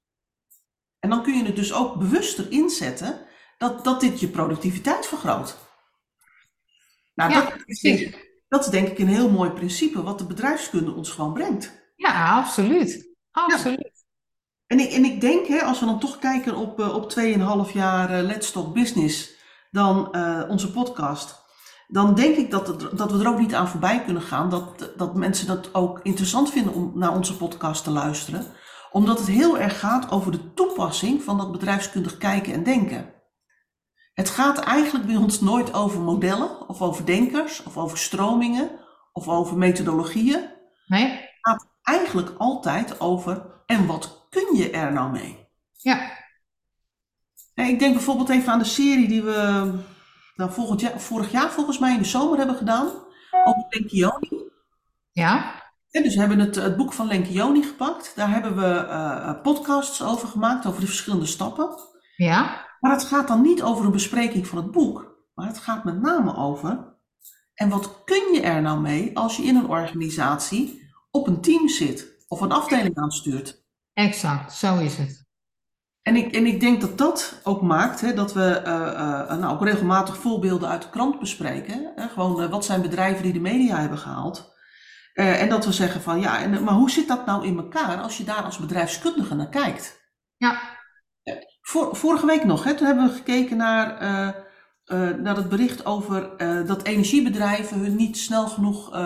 En 1.00 1.10
dan 1.10 1.24
kun 1.24 1.38
je 1.38 1.44
het 1.44 1.56
dus 1.56 1.74
ook 1.74 1.96
bewuster 1.96 2.52
inzetten 2.52 3.26
dat, 3.58 3.84
dat 3.84 4.00
dit 4.00 4.20
je 4.20 4.28
productiviteit 4.28 5.06
vergroot. 5.06 5.58
Nou, 7.16 7.32
Ja, 7.32 7.42
dat, 7.42 7.54
is, 7.56 7.64
precies. 7.64 8.18
dat 8.48 8.66
is 8.66 8.72
denk 8.72 8.88
ik 8.88 9.00
een 9.00 9.08
heel 9.08 9.30
mooi 9.30 9.50
principe 9.50 10.04
wat 10.04 10.20
de 10.20 10.26
bedrijfskunde 10.26 10.92
ons 10.92 11.10
gewoon 11.10 11.34
brengt. 11.34 11.92
Ja, 11.96 12.38
absoluut. 12.38 13.16
Absoluut. 13.32 14.06
En 14.68 14.80
ik, 14.80 14.92
en 14.92 15.06
ik 15.06 15.22
denk, 15.22 15.48
hè, 15.48 15.62
als 15.62 15.80
we 15.80 15.86
dan 15.86 16.00
toch 16.00 16.20
kijken 16.20 16.56
op, 16.56 16.80
eh, 16.80 16.96
op 16.96 17.10
2,5 17.10 17.74
jaar 17.74 18.10
eh, 18.10 18.24
Let's 18.24 18.52
Talk 18.52 18.74
Business, 18.74 19.36
dan 19.72 20.14
eh, 20.14 20.44
onze 20.50 20.72
podcast, 20.72 21.44
dan 21.88 22.15
denk 22.15 22.36
ik 22.36 22.51
dat, 22.51 22.67
het, 22.67 22.98
dat 22.98 23.12
we 23.12 23.20
er 23.20 23.29
ook 23.29 23.39
niet 23.39 23.56
aan 23.56 23.67
voorbij 23.67 24.03
kunnen 24.03 24.22
gaan 24.22 24.50
dat, 24.50 24.91
dat 24.98 25.15
mensen 25.15 25.48
dat 25.48 25.74
ook 25.74 26.00
interessant 26.03 26.51
vinden 26.51 26.74
om 26.74 26.91
naar 26.96 27.15
onze 27.15 27.38
podcast 27.38 27.84
te 27.84 27.91
luisteren. 27.91 28.46
Omdat 28.91 29.20
het 29.20 29.27
heel 29.27 29.60
erg 29.60 29.79
gaat 29.79 30.12
over 30.12 30.32
de 30.32 30.53
toepassing 30.53 31.24
van 31.24 31.38
dat 31.38 31.51
bedrijfskundig 31.51 32.17
kijken 32.17 32.53
en 32.53 32.63
denken. 32.63 33.13
Het 34.13 34.29
gaat 34.29 34.60
eigenlijk 34.60 35.06
bij 35.06 35.15
ons 35.15 35.41
nooit 35.41 35.74
over 35.74 36.00
modellen 36.00 36.70
of 36.70 36.82
over 36.82 37.06
denkers 37.06 37.63
of 37.63 37.77
over 37.77 37.98
stromingen 37.98 38.70
of 39.12 39.27
over 39.27 39.58
methodologieën 39.58 40.56
Nee? 40.88 41.25
eigenlijk 41.82 42.34
altijd 42.38 43.00
over 43.00 43.46
en 43.65 43.86
wat 43.86 44.27
kun 44.29 44.56
je 44.56 44.70
er 44.70 44.94
nou 44.94 45.12
mee? 45.12 45.48
Ja. 45.72 46.12
Ik 47.53 47.79
denk 47.79 47.94
bijvoorbeeld 47.94 48.29
even 48.29 48.51
aan 48.51 48.60
de 48.60 48.65
serie 48.65 49.08
die 49.08 49.24
we 49.24 49.72
nou, 50.38 50.51
volgend 50.51 50.82
jaar, 50.82 51.00
vorig 51.00 51.32
jaar 51.32 51.51
volgens 51.51 51.79
mij 51.79 51.94
in 51.94 51.98
de 51.98 52.06
zomer 52.06 52.38
hebben 52.38 52.56
gedaan 52.56 52.88
over 53.44 53.65
Lencioni. 53.70 54.44
Ja. 55.12 55.63
En 55.91 56.03
dus 56.03 56.13
we 56.13 56.20
hebben 56.20 56.39
het, 56.39 56.56
het 56.56 56.77
boek 56.77 56.94
van 56.94 57.08
Lencioni 57.08 57.63
gepakt. 57.63 58.12
Daar 58.15 58.29
hebben 58.29 58.56
we 58.56 58.75
eh, 58.75 59.41
podcasts 59.41 60.03
over 60.03 60.27
gemaakt, 60.27 60.65
over 60.65 60.79
de 60.79 60.88
verschillende 60.88 61.25
stappen. 61.25 61.70
Ja. 62.15 62.65
Maar 62.79 62.91
het 62.91 63.03
gaat 63.03 63.27
dan 63.27 63.41
niet 63.41 63.63
over 63.63 63.86
een 63.86 63.91
bespreking 63.91 64.48
van 64.48 64.58
het 64.58 64.72
boek, 64.72 65.15
maar 65.34 65.48
het 65.48 65.58
gaat 65.58 65.84
met 65.84 66.01
name 66.01 66.36
over 66.36 66.96
en 67.58 67.70
wat 67.70 68.03
kun 68.03 68.34
je 68.34 68.41
er 68.41 68.62
nou 68.62 68.79
mee 68.79 69.17
als 69.17 69.38
je 69.38 69.44
in 69.44 69.56
een 69.56 69.70
organisatie 69.70 70.91
op 71.12 71.27
een 71.27 71.41
team 71.41 71.67
zit 71.67 72.25
of 72.27 72.41
een 72.41 72.51
afdeling 72.51 72.98
aanstuurt. 72.98 73.65
Exact. 73.94 74.53
Zo 74.53 74.77
is 74.77 74.98
het. 74.98 75.26
En 76.08 76.16
ik, 76.16 76.36
en 76.36 76.46
ik 76.46 76.60
denk 76.60 76.82
dat 76.82 76.98
dat 76.98 77.42
ook 77.44 77.62
maakt 77.62 78.02
hè, 78.02 78.14
dat 78.14 78.34
we 78.34 78.62
eh, 78.62 78.74
eh, 79.30 79.38
nou, 79.38 79.54
ook 79.54 79.64
regelmatig 79.64 80.18
voorbeelden 80.18 80.70
uit 80.70 80.82
de 80.82 80.90
krant 80.90 81.20
bespreken. 81.20 81.92
Hè, 81.96 82.08
gewoon 82.08 82.42
eh, 82.42 82.50
wat 82.50 82.66
zijn 82.66 82.82
bedrijven 82.82 83.24
die 83.24 83.34
de 83.34 83.40
media 83.40 83.80
hebben 83.80 83.98
gehaald. 83.98 84.56
Eh, 85.14 85.42
en 85.42 85.50
dat 85.50 85.66
we 85.66 85.72
zeggen 85.72 86.02
van 86.02 86.20
ja, 86.20 86.42
en, 86.42 86.64
maar 86.64 86.74
hoe 86.74 86.92
zit 86.92 87.08
dat 87.08 87.26
nou 87.26 87.46
in 87.46 87.58
elkaar 87.58 88.02
als 88.02 88.18
je 88.18 88.24
daar 88.24 88.44
als 88.44 88.58
bedrijfskundige 88.58 89.36
naar 89.36 89.50
kijkt? 89.50 90.12
Ja. 90.38 90.60
Vor, 91.62 91.96
vorige 91.96 92.26
week 92.26 92.44
nog, 92.44 92.64
hè, 92.64 92.74
toen 92.74 92.88
hebben 92.88 93.08
we 93.08 93.14
gekeken 93.14 93.58
naar, 93.58 94.00
naar 95.22 95.36
het 95.36 95.50
bericht 95.50 95.86
over 95.86 96.30
dat 96.66 96.84
energiebedrijven 96.84 97.80
hun 97.80 97.96
niet 97.96 98.18
snel 98.18 98.48
genoeg 98.48 98.98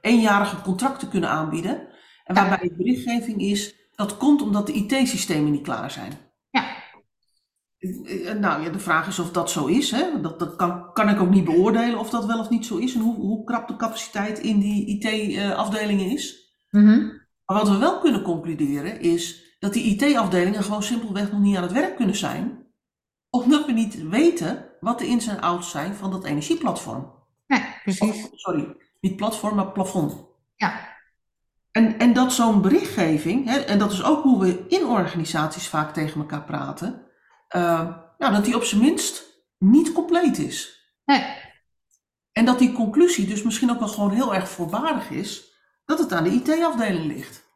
eenjarige 0.00 0.60
contracten 0.60 1.08
kunnen 1.08 1.30
aanbieden. 1.30 1.88
En 2.24 2.34
waarbij 2.34 2.68
de 2.68 2.74
berichtgeving 2.76 3.40
is, 3.40 3.74
dat 3.94 4.16
komt 4.16 4.42
omdat 4.42 4.66
de 4.66 4.72
IT-systemen 4.72 5.50
niet 5.50 5.62
klaar 5.62 5.90
zijn. 5.90 6.27
Ja. 7.78 7.88
Eh, 8.04 8.34
Nou 8.34 8.62
ja, 8.62 8.70
de 8.70 8.78
vraag 8.78 9.06
is 9.06 9.18
of 9.18 9.30
dat 9.30 9.50
zo 9.50 9.66
is. 9.66 9.90
Hè? 9.90 10.20
Dat, 10.20 10.38
dat 10.38 10.56
kan, 10.56 10.92
kan 10.92 11.08
ik 11.08 11.20
ook 11.20 11.30
niet 11.30 11.44
beoordelen 11.44 11.98
of 11.98 12.10
dat 12.10 12.26
wel 12.26 12.38
of 12.38 12.50
niet 12.50 12.66
zo 12.66 12.76
is. 12.76 12.94
En 12.94 13.00
hoe, 13.00 13.14
hoe 13.14 13.44
krap 13.44 13.68
de 13.68 13.76
capaciteit 13.76 14.38
in 14.38 14.58
die 14.58 14.86
IT-afdelingen 14.86 16.10
is. 16.10 16.52
Mhm. 16.70 16.98
Maar 17.44 17.56
wat 17.56 17.68
we 17.68 17.76
wel 17.76 17.98
kunnen 17.98 18.22
concluderen 18.22 19.00
is 19.00 19.46
dat 19.58 19.72
die 19.72 19.84
IT-afdelingen 19.84 20.62
gewoon 20.62 20.82
simpelweg 20.82 21.32
nog 21.32 21.40
niet 21.40 21.56
aan 21.56 21.62
het 21.62 21.72
werk 21.72 21.96
kunnen 21.96 22.16
zijn. 22.16 22.66
Omdat 23.30 23.66
we 23.66 23.72
niet 23.72 24.08
weten 24.08 24.64
wat 24.80 24.98
de 24.98 25.06
ins 25.06 25.26
en 25.26 25.40
outs 25.40 25.70
zijn 25.70 25.94
van 25.94 26.10
dat 26.10 26.24
energieplatform. 26.24 27.12
Nee, 27.46 27.60
precies. 27.82 28.24
Of, 28.24 28.30
sorry, 28.32 28.76
niet 29.00 29.16
platform, 29.16 29.54
maar 29.56 29.72
plafond. 29.72 30.24
Ja. 30.54 30.96
En, 31.70 31.98
en 31.98 32.12
dat 32.12 32.32
zo'n 32.32 32.62
berichtgeving, 32.62 33.46
hè, 33.46 33.58
en 33.58 33.78
dat 33.78 33.92
is 33.92 34.04
ook 34.04 34.22
hoe 34.22 34.40
we 34.40 34.64
in 34.68 34.84
organisaties 34.86 35.68
vaak 35.68 35.92
tegen 35.92 36.20
elkaar 36.20 36.44
praten, 36.44 37.02
eh, 37.48 37.96
nou, 38.18 38.32
dat 38.32 38.44
die 38.44 38.56
op 38.56 38.64
zijn 38.64 38.80
minst 38.80 39.24
niet 39.58 39.92
compleet 39.92 40.38
is. 40.38 40.86
Nee. 41.04 41.24
En 42.32 42.44
dat 42.44 42.58
die 42.58 42.72
conclusie 42.72 43.26
dus 43.26 43.42
misschien 43.42 43.70
ook 43.70 43.78
wel 43.78 43.88
gewoon 43.88 44.10
heel 44.10 44.34
erg 44.34 44.48
voorbarig 44.48 45.10
is, 45.10 45.56
dat 45.84 45.98
het 45.98 46.12
aan 46.12 46.24
de 46.24 46.30
IT-afdeling 46.30 47.04
ligt. 47.04 47.46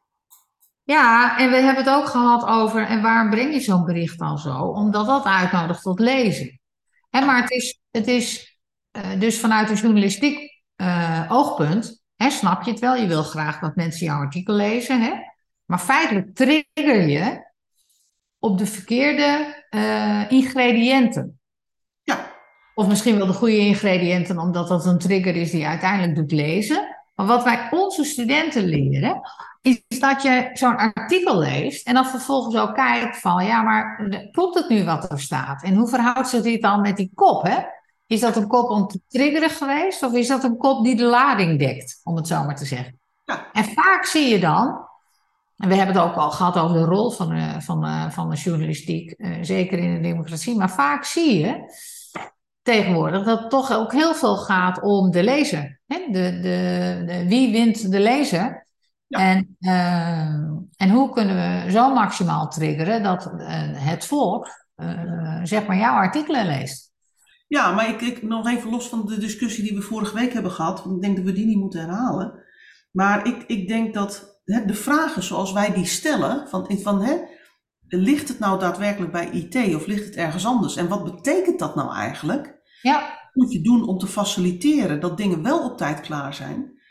Ja, 0.83 1.37
en 1.37 1.49
we 1.49 1.55
hebben 1.55 1.83
het 1.83 1.93
ook 1.93 2.07
gehad 2.07 2.45
over, 2.45 2.85
en 2.85 3.01
waarom 3.01 3.29
breng 3.29 3.53
je 3.53 3.59
zo'n 3.59 3.85
bericht 3.85 4.19
dan 4.19 4.39
zo? 4.39 4.57
Omdat 4.57 5.05
dat 5.05 5.25
uitnodigt 5.25 5.81
tot 5.81 5.99
lezen. 5.99 6.59
Hè, 7.09 7.25
maar 7.25 7.41
het 7.41 7.51
is, 7.51 7.81
het 7.91 8.07
is 8.07 8.57
eh, 8.91 9.19
dus 9.19 9.39
vanuit 9.39 9.69
een 9.69 9.75
journalistiek 9.75 10.63
eh, 10.75 11.25
oogpunt, 11.29 12.03
hè, 12.15 12.29
snap 12.29 12.63
je 12.63 12.71
het 12.71 12.79
wel, 12.79 12.95
je 12.95 13.07
wil 13.07 13.23
graag 13.23 13.59
dat 13.59 13.75
mensen 13.75 14.05
jouw 14.05 14.19
artikel 14.19 14.53
lezen, 14.53 15.01
hè? 15.01 15.13
maar 15.65 15.79
feitelijk 15.79 16.35
trigger 16.35 17.07
je 17.07 17.42
op 18.43 18.57
de 18.57 18.65
verkeerde 18.65 19.63
eh, 19.69 20.31
ingrediënten. 20.31 21.39
Ja, 22.01 22.31
Of 22.75 22.87
misschien 22.87 23.17
wel 23.17 23.27
de 23.27 23.33
goede 23.33 23.57
ingrediënten, 23.57 24.39
omdat 24.39 24.67
dat 24.67 24.85
een 24.85 24.99
trigger 24.99 25.35
is 25.35 25.51
die 25.51 25.59
je 25.59 25.67
uiteindelijk 25.67 26.15
doet 26.15 26.31
lezen. 26.31 26.97
Maar 27.15 27.25
wat 27.25 27.43
wij 27.43 27.67
onze 27.71 28.03
studenten 28.03 28.63
leren, 28.63 29.21
is 29.61 29.99
dat 29.99 30.21
je 30.21 30.49
zo'n 30.53 30.77
artikel 30.77 31.37
leest 31.37 31.87
en 31.87 31.93
dan 31.93 32.05
vervolgens 32.05 32.55
ook 32.55 32.75
kijkt 32.75 33.17
van, 33.17 33.45
ja, 33.45 33.61
maar 33.61 34.11
klopt 34.31 34.55
het 34.55 34.69
nu 34.69 34.83
wat 34.83 35.11
er 35.11 35.19
staat? 35.19 35.63
En 35.63 35.75
hoe 35.75 35.87
verhoudt 35.87 36.29
zich 36.29 36.41
dit 36.41 36.61
dan 36.61 36.81
met 36.81 36.97
die 36.97 37.11
kop, 37.13 37.43
hè? 37.43 37.57
Is 38.07 38.19
dat 38.19 38.35
een 38.35 38.47
kop 38.47 38.69
om 38.69 38.87
te 38.87 39.01
triggeren 39.07 39.49
geweest 39.49 40.03
of 40.03 40.13
is 40.13 40.27
dat 40.27 40.43
een 40.43 40.57
kop 40.57 40.83
die 40.83 40.95
de 40.95 41.03
lading 41.03 41.59
dekt, 41.59 41.99
om 42.03 42.15
het 42.15 42.27
zo 42.27 42.43
maar 42.43 42.55
te 42.55 42.65
zeggen? 42.65 42.99
Ja. 43.25 43.51
En 43.51 43.63
vaak 43.63 44.05
zie 44.05 44.29
je 44.29 44.39
dan, 44.39 44.87
en 45.57 45.69
we 45.69 45.75
hebben 45.75 45.95
het 45.95 46.05
ook 46.05 46.15
al 46.15 46.31
gehad 46.31 46.57
over 46.57 46.77
de 46.77 46.85
rol 46.85 47.11
van, 47.11 47.29
de, 47.29 47.61
van, 47.61 47.81
de, 47.81 48.11
van 48.11 48.29
de 48.29 48.35
journalistiek, 48.35 49.11
eh, 49.11 49.37
zeker 49.41 49.79
in 49.79 49.93
de 49.93 50.01
democratie, 50.01 50.57
maar 50.57 50.71
vaak 50.71 51.03
zie 51.03 51.39
je 51.39 51.71
tegenwoordig 52.63 53.23
dat 53.23 53.39
het 53.39 53.49
toch 53.49 53.73
ook 53.73 53.91
heel 53.91 54.15
veel 54.15 54.37
gaat 54.37 54.81
om 54.81 55.11
de 55.11 55.23
lezer. 55.23 55.79
Hè? 55.85 55.97
De, 56.11 56.39
de, 56.41 57.03
de, 57.05 57.25
wie 57.27 57.51
wint 57.51 57.91
de 57.91 57.99
lezer? 57.99 58.67
Ja. 59.07 59.19
En, 59.19 59.55
eh, 59.59 60.87
en 60.87 60.89
hoe 60.89 61.09
kunnen 61.09 61.35
we 61.35 61.71
zo 61.71 61.93
maximaal 61.93 62.47
triggeren 62.47 63.03
dat 63.03 63.25
eh, 63.25 63.47
het 63.73 64.05
volk 64.05 64.47
eh, 64.75 65.39
zeg 65.43 65.65
maar 65.65 65.77
jouw 65.77 65.93
artikelen 65.93 66.45
leest? 66.45 66.91
ja 67.47 67.71
maar 67.71 67.89
ik, 67.89 68.01
ik 68.01 68.23
nog 68.23 68.47
even 68.47 68.69
los 68.69 68.89
van 68.89 69.05
de 69.05 69.17
discussie 69.17 69.63
die 69.63 69.75
we 69.75 69.81
vorige 69.81 70.15
week 70.15 70.33
hebben 70.33 70.51
gehad, 70.51 70.83
want 70.83 70.95
ik 70.95 71.01
denk 71.01 71.15
dat 71.15 71.25
we 71.25 71.31
die 71.31 71.45
niet 71.45 71.57
moeten 71.57 71.79
herhalen. 71.79 72.43
Maar 72.91 73.27
ik, 73.27 73.43
ik 73.47 73.67
denk 73.67 73.93
dat 73.93 74.32
de 74.43 74.73
vragen 74.73 75.23
zoals 75.23 75.51
wij 75.51 75.73
die 75.73 75.85
stellen, 75.85 76.47
van, 76.47 76.77
van 76.81 77.01
hè, 77.01 77.17
ligt 77.87 78.27
het 78.27 78.39
nou 78.39 78.59
daadwerkelijk 78.59 79.11
bij 79.11 79.29
IT 79.29 79.75
of 79.75 79.85
ligt 79.85 80.05
het 80.05 80.15
ergens 80.15 80.45
anders? 80.45 80.75
En 80.75 80.87
wat 80.87 81.03
betekent 81.03 81.59
dat 81.59 81.75
nou 81.75 81.93
eigenlijk? 81.95 82.61
Ja, 82.81 82.99
Wat 82.99 83.29
moet 83.33 83.51
je 83.51 83.61
doen 83.61 83.87
om 83.87 83.97
te 83.97 84.07
faciliteren 84.07 84.99
dat 84.99 85.17
dingen 85.17 85.43
wel 85.43 85.63
op 85.63 85.77
tijd 85.77 86.01
klaar 86.01 86.33
zijn? 86.33 86.81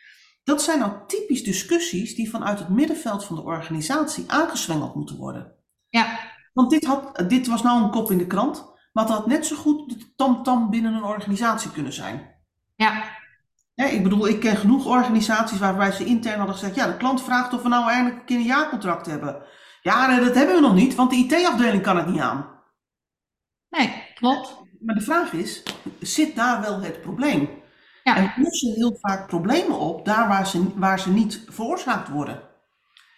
Dat 0.44 0.62
zijn 0.62 0.78
nou 0.78 0.92
typisch 1.06 1.44
discussies 1.44 2.14
die 2.14 2.30
vanuit 2.30 2.58
het 2.58 2.68
middenveld 2.68 3.24
van 3.24 3.36
de 3.36 3.42
organisatie 3.42 4.24
aangezwengeld 4.26 4.94
moeten 4.94 5.16
worden. 5.16 5.52
ja, 5.88 6.18
Want 6.52 6.70
dit, 6.70 6.84
had, 6.84 7.24
dit 7.28 7.46
was 7.46 7.62
nou 7.62 7.82
een 7.82 7.90
kop 7.90 8.10
in 8.10 8.18
de 8.18 8.26
krant, 8.26 8.64
maar 8.92 9.04
het 9.04 9.12
had 9.12 9.26
net 9.26 9.46
zo 9.46 9.56
goed 9.56 9.88
de 9.88 10.12
tam-tam 10.16 10.70
binnen 10.70 10.94
een 10.94 11.04
organisatie 11.04 11.70
kunnen 11.70 11.92
zijn. 11.92 12.30
ja, 12.74 13.20
Ik 13.90 14.02
bedoel, 14.02 14.28
ik 14.28 14.40
ken 14.40 14.56
genoeg 14.56 14.86
organisaties 14.86 15.58
waarbij 15.58 15.92
ze 15.92 16.04
intern 16.04 16.38
hadden 16.38 16.54
gezegd: 16.54 16.74
ja, 16.74 16.86
de 16.86 16.96
klant 16.96 17.22
vraagt 17.22 17.52
of 17.52 17.62
we 17.62 17.68
nou 17.68 17.90
eindelijk 17.90 18.20
een 18.20 18.24
keer 18.24 18.36
een 18.36 18.42
jaarcontract 18.42 19.06
hebben. 19.06 19.42
Ja, 19.82 20.06
nee, 20.06 20.20
dat 20.24 20.34
hebben 20.34 20.54
we 20.54 20.60
nog 20.60 20.74
niet, 20.74 20.94
want 20.94 21.10
de 21.10 21.16
IT-afdeling 21.16 21.82
kan 21.82 21.96
het 21.96 22.06
niet 22.06 22.20
aan. 22.20 22.46
nee, 23.70 23.92
klopt. 24.14 24.60
Maar 24.80 24.94
de 24.94 25.00
vraag 25.00 25.32
is: 25.32 25.62
zit 26.00 26.36
daar 26.36 26.60
wel 26.60 26.80
het 26.80 27.00
probleem? 27.00 27.48
Ja. 28.04 28.16
En 28.16 28.32
lossen 28.36 28.74
heel 28.74 28.96
vaak 29.00 29.26
problemen 29.26 29.78
op 29.78 30.04
daar 30.04 30.28
waar 30.28 30.46
ze, 30.46 30.72
waar 30.74 30.98
ze 30.98 31.10
niet 31.10 31.44
veroorzaakt 31.48 32.08
worden. 32.08 32.42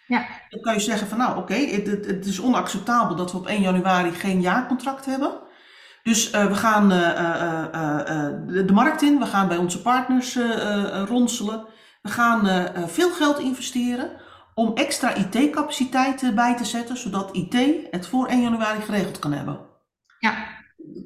Ja. 0.07 0.25
Dan 0.49 0.61
kan 0.61 0.73
je 0.73 0.79
zeggen 0.79 1.07
van 1.07 1.17
nou 1.17 1.37
oké, 1.37 1.55
het, 1.55 1.87
het 1.87 2.25
is 2.25 2.39
onacceptabel 2.39 3.15
dat 3.15 3.31
we 3.31 3.37
op 3.37 3.47
1 3.47 3.61
januari 3.61 4.11
geen 4.11 4.41
jaarcontract 4.41 5.05
hebben. 5.05 5.39
Dus 6.05 6.29
eh, 6.29 6.45
we 6.45 6.55
gaan 6.55 6.91
eh, 6.91 7.09
eh, 7.09 8.33
de, 8.47 8.73
markt 8.73 9.01
in, 9.01 9.19
we 9.19 9.25
gaan 9.25 9.47
bij 9.47 9.57
onze 9.57 9.81
partners 9.81 10.37
ronselen. 11.07 11.65
We 12.01 12.09
gaan 12.09 12.69
veel 12.87 13.11
geld 13.11 13.39
investeren 13.39 14.11
om 14.53 14.73
extra 14.75 15.15
IT-capaciteit 15.15 16.35
bij 16.35 16.55
te 16.57 16.65
zetten, 16.65 16.97
zodat 16.97 17.35
IT 17.35 17.55
het 17.91 18.07
voor 18.07 18.27
1 18.27 18.41
januari 18.41 18.81
geregeld 18.81 19.19
kan 19.19 19.31
hebben. 19.31 19.59
Ja. 20.19 20.33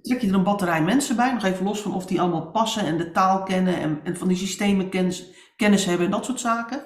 Trek 0.01 0.21
je 0.21 0.27
er 0.27 0.33
een 0.33 0.43
batterij 0.43 0.81
mensen 0.81 1.15
bij, 1.15 1.33
nog 1.33 1.43
even 1.43 1.65
los 1.65 1.81
van 1.81 1.93
of 1.93 2.05
die 2.05 2.21
allemaal 2.21 2.51
passen 2.51 2.85
en 2.85 2.97
de 2.97 3.11
taal 3.11 3.43
kennen 3.43 3.79
en, 3.79 3.99
en 4.03 4.17
van 4.17 4.27
die 4.27 4.37
systemen 4.37 4.89
kennis, 4.89 5.25
kennis 5.55 5.85
hebben 5.85 6.05
en 6.05 6.11
dat 6.11 6.25
soort 6.25 6.39
zaken. 6.39 6.81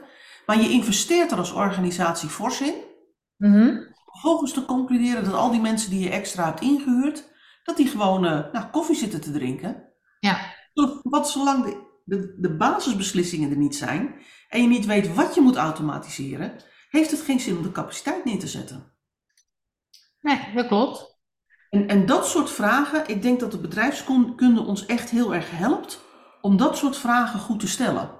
Maar 0.45 0.61
je 0.61 0.69
investeert 0.69 1.31
er 1.31 1.37
als 1.37 1.53
organisatie 1.53 2.29
fors 2.29 2.61
in. 2.61 2.75
Mhm. 3.37 3.75
Vervolgens 4.05 4.53
te 4.53 4.65
concluderen 4.65 5.23
dat 5.23 5.33
al 5.33 5.51
die 5.51 5.61
mensen 5.61 5.89
die 5.89 6.03
je 6.03 6.09
extra 6.09 6.45
hebt 6.45 6.61
ingehuurd, 6.61 7.31
dat 7.63 7.77
die 7.77 7.87
gewoon 7.87 8.25
eh, 8.25 8.51
nou, 8.51 8.65
koffie 8.71 8.95
zitten 8.95 9.21
te 9.21 9.31
drinken. 9.31 9.93
Ja. 10.19 10.55
Wat 11.03 11.29
zolang 11.29 11.65
de, 11.65 12.01
de, 12.05 12.35
de 12.39 12.55
basisbeslissingen 12.55 13.49
er 13.49 13.57
niet 13.57 13.75
zijn 13.75 14.15
en 14.49 14.61
je 14.61 14.67
niet 14.67 14.85
weet 14.85 15.13
wat 15.13 15.35
je 15.35 15.41
moet 15.41 15.55
automatiseren, 15.55 16.55
heeft 16.89 17.11
het 17.11 17.21
geen 17.21 17.39
zin 17.39 17.57
om 17.57 17.63
de 17.63 17.71
capaciteit 17.71 18.25
neer 18.25 18.39
te 18.39 18.47
zetten. 18.47 18.91
Nee, 20.19 20.53
dat 20.55 20.67
klopt. 20.67 21.21
En, 21.69 21.87
en 21.87 22.05
dat 22.05 22.27
soort 22.27 22.49
vragen, 22.49 23.07
ik 23.07 23.21
denk 23.21 23.39
dat 23.39 23.51
de 23.51 23.59
bedrijfskunde 23.59 24.61
ons 24.61 24.85
echt 24.85 25.09
heel 25.09 25.33
erg 25.33 25.51
helpt 25.51 26.01
om 26.41 26.57
dat 26.57 26.77
soort 26.77 26.97
vragen 26.97 27.39
goed 27.39 27.59
te 27.59 27.67
stellen. 27.67 28.11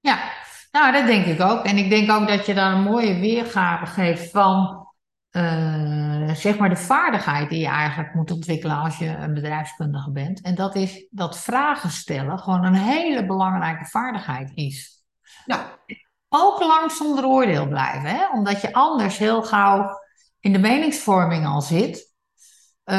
Ja, 0.00 0.32
nou, 0.72 0.92
dat 0.92 1.06
denk 1.06 1.26
ik 1.26 1.40
ook. 1.40 1.64
En 1.64 1.76
ik 1.76 1.90
denk 1.90 2.10
ook 2.10 2.28
dat 2.28 2.46
je 2.46 2.54
daar 2.54 2.72
een 2.72 2.82
mooie 2.82 3.18
weergave 3.18 3.86
geeft 3.86 4.30
van, 4.30 4.86
zeg 6.36 6.58
maar, 6.58 6.68
de 6.68 6.76
vaardigheid 6.76 7.48
die 7.50 7.58
je 7.60 7.66
eigenlijk 7.66 8.14
moet 8.14 8.30
ontwikkelen 8.30 8.76
als 8.76 8.98
je 8.98 9.06
een 9.06 9.34
bedrijfskundige 9.34 10.10
bent. 10.12 10.40
En 10.40 10.54
dat 10.54 10.74
is 10.76 11.06
dat 11.10 11.38
vragen 11.38 11.90
stellen 11.90 12.38
gewoon 12.38 12.64
een 12.64 12.74
hele 12.74 13.26
belangrijke 13.26 13.84
vaardigheid 13.84 14.50
is. 14.54 15.02
Ja, 15.44 15.78
Ook 16.28 16.60
lang 16.60 16.90
zonder 16.90 17.24
oordeel 17.26 17.68
blijven, 17.68 18.08
hè? 18.10 18.28
omdat 18.32 18.60
je 18.60 18.72
anders 18.72 19.18
heel 19.18 19.42
gauw 19.42 19.90
in 20.40 20.52
de 20.52 20.58
meningsvorming 20.58 21.46
al 21.46 21.62
zit. 21.62 22.06
eh, 22.84 22.96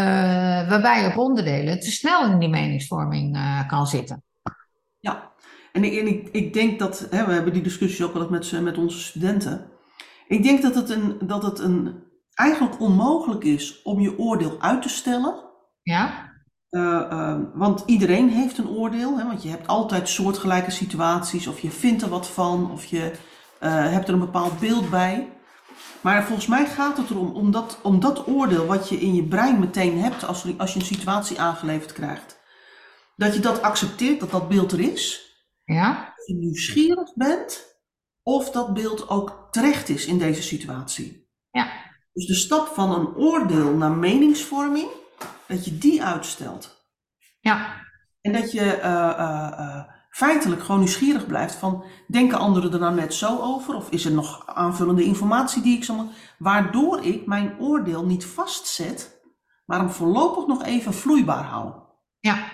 waarbij 0.70 1.02
je 1.02 1.08
op 1.08 1.18
onderdelen 1.18 1.80
te 1.80 1.92
snel 1.92 2.26
in 2.32 2.40
die 2.40 2.50
meningsvorming 2.50 3.36
eh, 3.36 3.68
kan 3.68 3.88
zitten. 3.88 4.24
ja. 5.00 5.32
En, 5.72 5.84
ik, 5.84 5.94
en 6.00 6.08
ik, 6.08 6.30
ik 6.32 6.54
denk 6.54 6.80
dat, 6.80 7.08
hè, 7.10 7.26
we 7.26 7.34
hebben 7.34 7.54
die 7.54 7.62
discussie 7.64 8.06
ook 8.06 8.14
wel 8.14 8.34
eens 8.34 8.52
met, 8.52 8.62
met 8.64 8.78
onze 8.78 9.00
studenten. 9.00 9.70
Ik 10.28 10.44
denk 10.44 10.62
dat 10.62 10.76
het, 10.76 10.90
een, 10.90 11.18
dat 11.28 11.44
het 11.44 11.60
een, 11.60 12.04
eigenlijk 12.40 12.80
onmogelijk 12.80 13.44
is 13.44 13.82
om 13.82 14.00
je 14.00 14.20
oordeel 14.20 14.62
uit 14.62 14.82
te 14.82 14.90
stellen. 14.90 15.44
Ja? 15.82 16.32
Eh, 16.70 17.12
eh, 17.12 17.40
want 17.54 17.84
iedereen 17.86 18.30
heeft 18.30 18.58
een 18.58 18.70
oordeel, 18.70 19.18
hè, 19.18 19.26
want 19.26 19.44
je 19.44 19.50
hebt 19.50 19.68
altijd 19.68 20.10
soortgelijke 20.10 20.72
situaties, 20.72 21.48
of 21.48 21.60
je 21.60 21.72
vindt 21.72 22.02
er 22.02 22.10
wat 22.10 22.28
van, 22.28 22.72
of 22.72 22.86
je 22.86 23.12
eh, 23.60 23.72
hebt 23.72 24.08
er 24.08 24.14
een 24.14 24.20
bepaald 24.20 24.60
beeld 24.60 24.90
bij. 24.90 25.32
Maar 26.02 26.24
volgens 26.24 26.48
mij 26.48 26.66
gaat 26.66 26.98
het 26.98 27.10
erom, 27.10 27.36
om 27.36 27.52
dat, 27.52 27.80
om 27.84 28.00
dat 28.00 28.28
oordeel 28.28 28.66
wat 28.66 28.90
je 28.90 29.00
in 29.00 29.16
je 29.16 29.28
brein 29.28 29.60
meteen 29.60 29.98
hebt 30.02 30.26
als, 30.26 30.58
als 30.58 30.74
je 30.74 30.80
een 30.80 30.86
situatie 30.86 31.40
aangeleverd 31.40 31.94
krijgt, 31.94 32.40
dat 33.16 33.34
je 33.34 33.40
dat 33.40 33.62
accepteert, 33.62 34.20
dat 34.20 34.32
dat 34.32 34.48
beeld 34.48 34.72
er 34.72 34.80
is, 34.80 35.34
Ja? 35.64 36.14
of 36.18 36.28
je 36.28 36.36
nieuwsgierig 36.36 37.14
bent, 37.16 37.78
of 38.24 38.52
dat 38.52 38.74
beeld 38.74 39.10
ook 39.10 39.48
terecht 39.52 39.90
is 39.90 40.06
in 40.06 40.18
deze 40.18 40.42
situatie. 40.42 41.30
Ja. 41.52 41.89
Dus 42.14 42.26
de 42.26 42.36
stap 42.36 42.68
van 42.68 42.92
een 42.92 43.16
oordeel 43.16 43.74
naar 43.74 43.92
meningsvorming, 43.92 44.90
dat 45.48 45.66
je 45.66 45.78
die 45.78 46.04
uitstelt. 46.04 46.80
Ja. 47.40 47.88
En 48.22 48.34
dat 48.34 48.52
je 48.52 48.74
eh, 48.74 49.10
eh, 49.10 49.60
eh, 49.60 49.84
feitelijk 50.10 50.62
gewoon 50.62 50.80
nieuwsgierig 50.80 51.28
blijft 51.28 51.56
van, 51.56 51.84
denken 52.08 52.38
anderen 52.38 52.74
er 52.74 52.80
nou 52.80 52.96
net 52.96 53.14
zo 53.14 53.40
over? 53.40 53.76
Of 53.76 53.90
is 53.90 54.06
er 54.06 54.12
nog 54.12 54.48
aanvullende 54.48 55.04
informatie 55.04 55.62
die 55.62 55.78
ik 55.78 55.84
zal... 55.84 56.10
Waardoor 56.38 57.04
ik 57.04 57.26
mijn 57.26 57.60
oordeel 57.60 58.06
niet 58.06 58.26
vastzet, 58.26 59.22
maar 59.66 59.80
hem 59.80 59.90
voorlopig 59.90 60.48
nog 60.48 60.64
even 60.64 60.94
vloeibaar 60.94 61.44
hou. 61.44 61.74
Ja. 62.20 62.52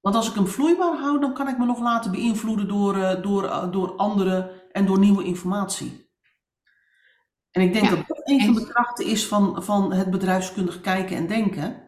Want 0.00 0.16
als 0.16 0.28
ik 0.28 0.34
hem 0.34 0.46
vloeibaar 0.46 0.96
hou, 0.98 1.20
dan 1.20 1.34
kan 1.34 1.48
ik 1.48 1.58
me 1.58 1.64
nog 1.64 1.78
laten 1.78 2.10
beïnvloeden 2.10 2.68
door, 2.68 3.22
door, 3.22 3.70
door 3.70 3.96
anderen 3.96 4.50
en 4.72 4.86
door 4.86 4.98
nieuwe 4.98 5.24
informatie. 5.24 6.03
En 7.54 7.62
ik 7.62 7.72
denk 7.72 7.84
Ja, 7.84 7.90
dat 7.90 8.06
dat 8.06 8.20
een 8.24 8.40
van 8.44 8.54
de 8.54 8.66
krachten 8.66 9.06
is 9.06 9.26
van, 9.26 9.64
van 9.64 9.92
het 9.92 10.10
bedrijfskundig 10.10 10.80
kijken 10.80 11.16
en 11.16 11.26
denken. 11.26 11.82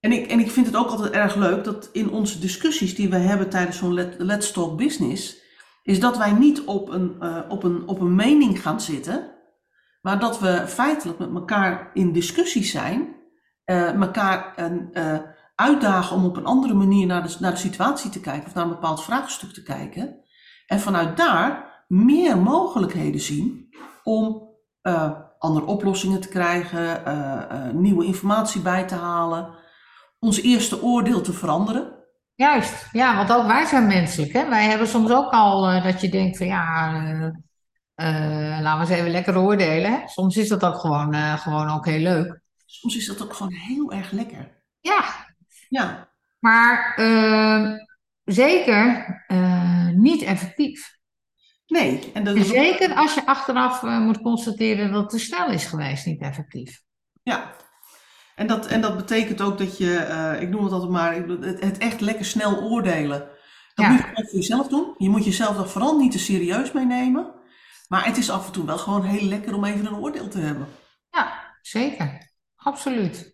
En 0.00 0.12
ik, 0.12 0.26
en 0.26 0.38
ik 0.38 0.50
vind 0.50 0.66
het 0.66 0.76
ook 0.76 0.88
altijd 0.88 1.12
erg 1.12 1.34
leuk 1.34 1.64
dat 1.64 1.88
in 1.92 2.10
onze 2.10 2.38
discussies 2.38 2.94
die 2.94 3.08
we 3.10 3.16
hebben 3.16 3.48
tijdens 3.50 3.76
zo'n 3.76 3.94
Let- 3.94 4.14
Let's 4.18 4.52
Talk 4.52 4.76
Business, 4.76 5.36
is 5.82 6.00
dat 6.00 6.16
wij 6.16 6.32
niet 6.32 6.64
op 6.64 6.88
een, 6.88 7.16
eh, 7.20 7.38
op, 7.48 7.62
een, 7.62 7.88
op 7.88 8.00
een 8.00 8.14
mening 8.14 8.62
gaan 8.62 8.80
zitten, 8.80 9.30
maar 10.02 10.18
dat 10.18 10.40
we 10.40 10.64
feitelijk 10.66 11.18
met 11.18 11.34
elkaar 11.34 11.90
in 11.94 12.12
discussie 12.12 12.64
zijn, 12.64 13.16
eh, 13.64 13.92
elkaar 13.92 14.52
een, 14.56 14.88
eh, 14.92 15.18
uitdagen 15.54 16.16
om 16.16 16.24
op 16.24 16.36
een 16.36 16.44
andere 16.44 16.74
manier 16.74 17.06
naar 17.06 17.22
de, 17.22 17.36
naar 17.38 17.52
de 17.52 17.56
situatie 17.58 18.10
te 18.10 18.20
kijken 18.20 18.46
of 18.46 18.54
naar 18.54 18.64
een 18.64 18.70
bepaald 18.70 19.04
vraagstuk 19.04 19.52
te 19.52 19.62
kijken. 19.62 20.24
En 20.66 20.80
vanuit 20.80 21.16
daar 21.16 21.84
meer 21.88 22.38
mogelijkheden 22.38 23.20
zien 23.20 23.68
om 24.10 24.48
eh, 24.80 25.10
andere 25.38 25.66
oplossingen 25.66 26.20
te 26.20 26.28
krijgen, 26.28 27.04
eh, 27.04 27.42
eh, 27.50 27.74
nieuwe 27.74 28.04
informatie 28.04 28.60
bij 28.60 28.86
te 28.86 28.94
halen, 28.94 29.54
ons 30.18 30.40
eerste 30.40 30.82
oordeel 30.82 31.20
te 31.20 31.32
veranderen. 31.32 31.98
Juist, 32.34 32.88
ja, 32.92 33.16
want 33.16 33.32
ook 33.32 33.46
wij 33.46 33.64
zijn 33.64 33.86
menselijk. 33.86 34.32
Hè? 34.32 34.48
Wij 34.48 34.64
hebben 34.64 34.88
soms 34.88 35.10
ook 35.10 35.30
al 35.30 35.82
dat 35.82 36.00
je 36.00 36.08
denkt 36.08 36.36
van 36.36 36.46
ja, 36.46 36.92
laten 38.60 38.86
we 38.86 38.92
eens 38.92 39.00
even 39.00 39.10
lekker 39.10 39.38
oordelen. 39.38 39.90
Hè? 39.90 40.08
Soms 40.08 40.36
is 40.36 40.48
dat 40.48 40.64
ook 40.64 40.78
gewoon, 40.78 41.14
gewoon 41.14 41.68
ook 41.68 41.86
heel 41.86 41.98
leuk. 41.98 42.40
Soms 42.66 42.96
is 42.96 43.06
dat 43.06 43.22
ook 43.22 43.34
gewoon 43.34 43.52
heel 43.52 43.92
erg 43.92 44.10
lekker. 44.10 44.62
Ja, 44.80 45.04
Ja, 45.68 46.08
maar 46.38 46.94
zeker 48.24 49.06
niet 49.94 50.22
effectief. 50.22 50.99
Nee. 51.70 52.10
En 52.14 52.24
dat 52.24 52.36
is 52.36 52.48
Zeker 52.48 52.94
als 52.94 53.14
je 53.14 53.26
achteraf 53.26 53.82
eh, 53.82 53.98
moet 53.98 54.20
constateren 54.20 54.92
dat 54.92 55.00
het 55.00 55.10
te 55.10 55.18
snel 55.18 55.50
is 55.50 55.64
geweest, 55.64 56.06
niet 56.06 56.20
effectief. 56.20 56.82
Ja. 57.22 57.50
En 58.34 58.46
dat, 58.46 58.66
en 58.66 58.80
dat 58.80 58.96
betekent 58.96 59.40
ook 59.40 59.58
dat 59.58 59.78
je, 59.78 59.96
eh, 59.96 60.42
ik 60.42 60.48
noem 60.48 60.64
het 60.64 60.72
altijd 60.72 60.90
maar, 60.90 61.14
het, 61.14 61.60
het 61.60 61.78
echt 61.78 62.00
lekker 62.00 62.24
snel 62.24 62.60
oordelen. 62.62 63.18
Dat 63.74 63.86
Ja. 63.86 63.90
moet 63.92 64.00
je 64.00 64.06
voor 64.12 64.38
jezelf 64.38 64.68
doen. 64.68 64.94
Je 64.96 65.08
moet 65.08 65.24
jezelf 65.24 65.58
er 65.58 65.68
vooral 65.68 65.98
niet 65.98 66.12
te 66.12 66.18
serieus 66.18 66.72
meenemen. 66.72 67.34
Maar 67.88 68.04
het 68.04 68.16
is 68.16 68.30
af 68.30 68.46
en 68.46 68.52
toe 68.52 68.64
wel 68.64 68.78
gewoon 68.78 69.04
heel 69.04 69.28
lekker 69.28 69.54
om 69.54 69.64
even 69.64 69.86
een 69.86 69.96
oordeel 69.96 70.28
te 70.28 70.38
hebben. 70.38 70.68
Ja, 71.10 71.32
zeker. 71.62 72.30
Absoluut. 72.56 73.32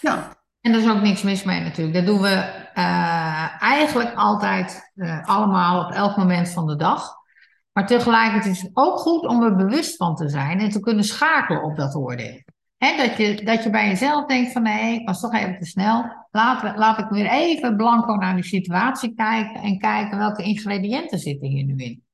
Ja, 0.00 0.36
En 0.60 0.72
daar 0.72 0.80
is 0.80 0.88
ook 0.88 1.02
niks 1.02 1.22
mis 1.22 1.44
mee 1.44 1.60
natuurlijk. 1.60 1.96
Dat 1.96 2.06
doen 2.06 2.20
we 2.20 2.34
eh, 2.74 3.62
eigenlijk 3.62 4.14
altijd 4.14 4.92
allemaal 5.24 5.84
op 5.84 5.92
elk 5.92 6.16
moment 6.16 6.48
van 6.48 6.66
de 6.66 6.76
dag. 6.76 7.17
Maar 7.78 7.86
tegelijkertijd 7.86 8.54
is 8.54 8.62
het 8.62 8.70
ook 8.74 8.98
goed 8.98 9.26
om 9.26 9.42
er 9.42 9.56
bewust 9.56 9.96
van 9.96 10.14
te 10.14 10.28
zijn 10.28 10.60
en 10.60 10.70
te 10.70 10.80
kunnen 10.80 11.04
schakelen 11.04 11.62
op 11.62 11.76
dat 11.76 11.94
oordeel. 11.94 12.42
Dat, 12.78 13.16
je, 13.16 13.44
dat 13.44 13.62
je 13.62 13.70
bij 13.70 13.88
jezelf 13.88 14.26
denkt 14.26 14.52
van 14.52 14.62
nee, 14.62 15.00
ik 15.00 15.06
was 15.06 15.20
toch 15.20 15.34
even 15.34 15.58
te 15.58 15.66
snel. 15.66 16.26
Laat, 16.30 16.76
laat 16.76 16.98
ik 16.98 17.08
weer 17.08 17.26
even 17.26 17.76
blanco 17.76 18.14
naar 18.14 18.34
die 18.34 18.44
situatie 18.44 19.14
kijken 19.14 19.60
en 19.60 19.78
kijken 19.78 20.18
welke 20.18 20.42
ingrediënten 20.42 21.18
zitten 21.18 21.48
hier 21.48 21.64
nu 21.64 21.76
in. 21.76 22.04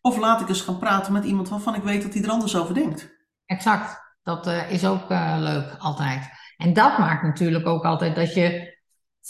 Of 0.00 0.16
laat 0.16 0.40
ik 0.40 0.48
eens 0.48 0.60
gaan 0.60 0.78
praten 0.78 1.12
met 1.12 1.24
iemand 1.24 1.48
waarvan 1.48 1.74
ik 1.74 1.82
weet 1.82 2.02
dat 2.02 2.14
hij 2.14 2.22
er 2.22 2.30
anders 2.30 2.56
over 2.56 2.74
denkt. 2.74 3.10
Exact. 3.46 4.00
Dat 4.22 4.46
eh, 4.46 4.72
is 4.72 4.86
ook 4.86 5.10
eh, 5.10 5.36
leuk 5.38 5.76
altijd. 5.78 6.28
En 6.56 6.72
dat 6.72 6.98
maakt 6.98 7.22
natuurlijk 7.22 7.66
ook 7.66 7.84
altijd 7.84 8.14
dat 8.14 8.34
je 8.34 8.77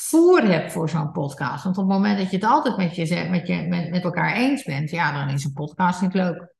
voer 0.00 0.42
hebt 0.42 0.72
voor 0.72 0.88
zo'n 0.88 1.12
podcast. 1.12 1.64
Want 1.64 1.78
op 1.78 1.84
het 1.88 1.92
moment 1.92 2.18
dat 2.18 2.30
je 2.30 2.36
het 2.36 2.44
altijd 2.44 2.76
met, 2.76 2.96
je, 2.96 3.26
met, 3.30 3.46
je, 3.46 3.66
met, 3.68 3.90
met 3.90 4.04
elkaar 4.04 4.34
eens 4.34 4.62
bent, 4.62 4.90
ja, 4.90 5.12
dan 5.12 5.34
is 5.34 5.44
een 5.44 5.52
podcast 5.52 6.00
niet 6.00 6.14
leuk. 6.14 6.54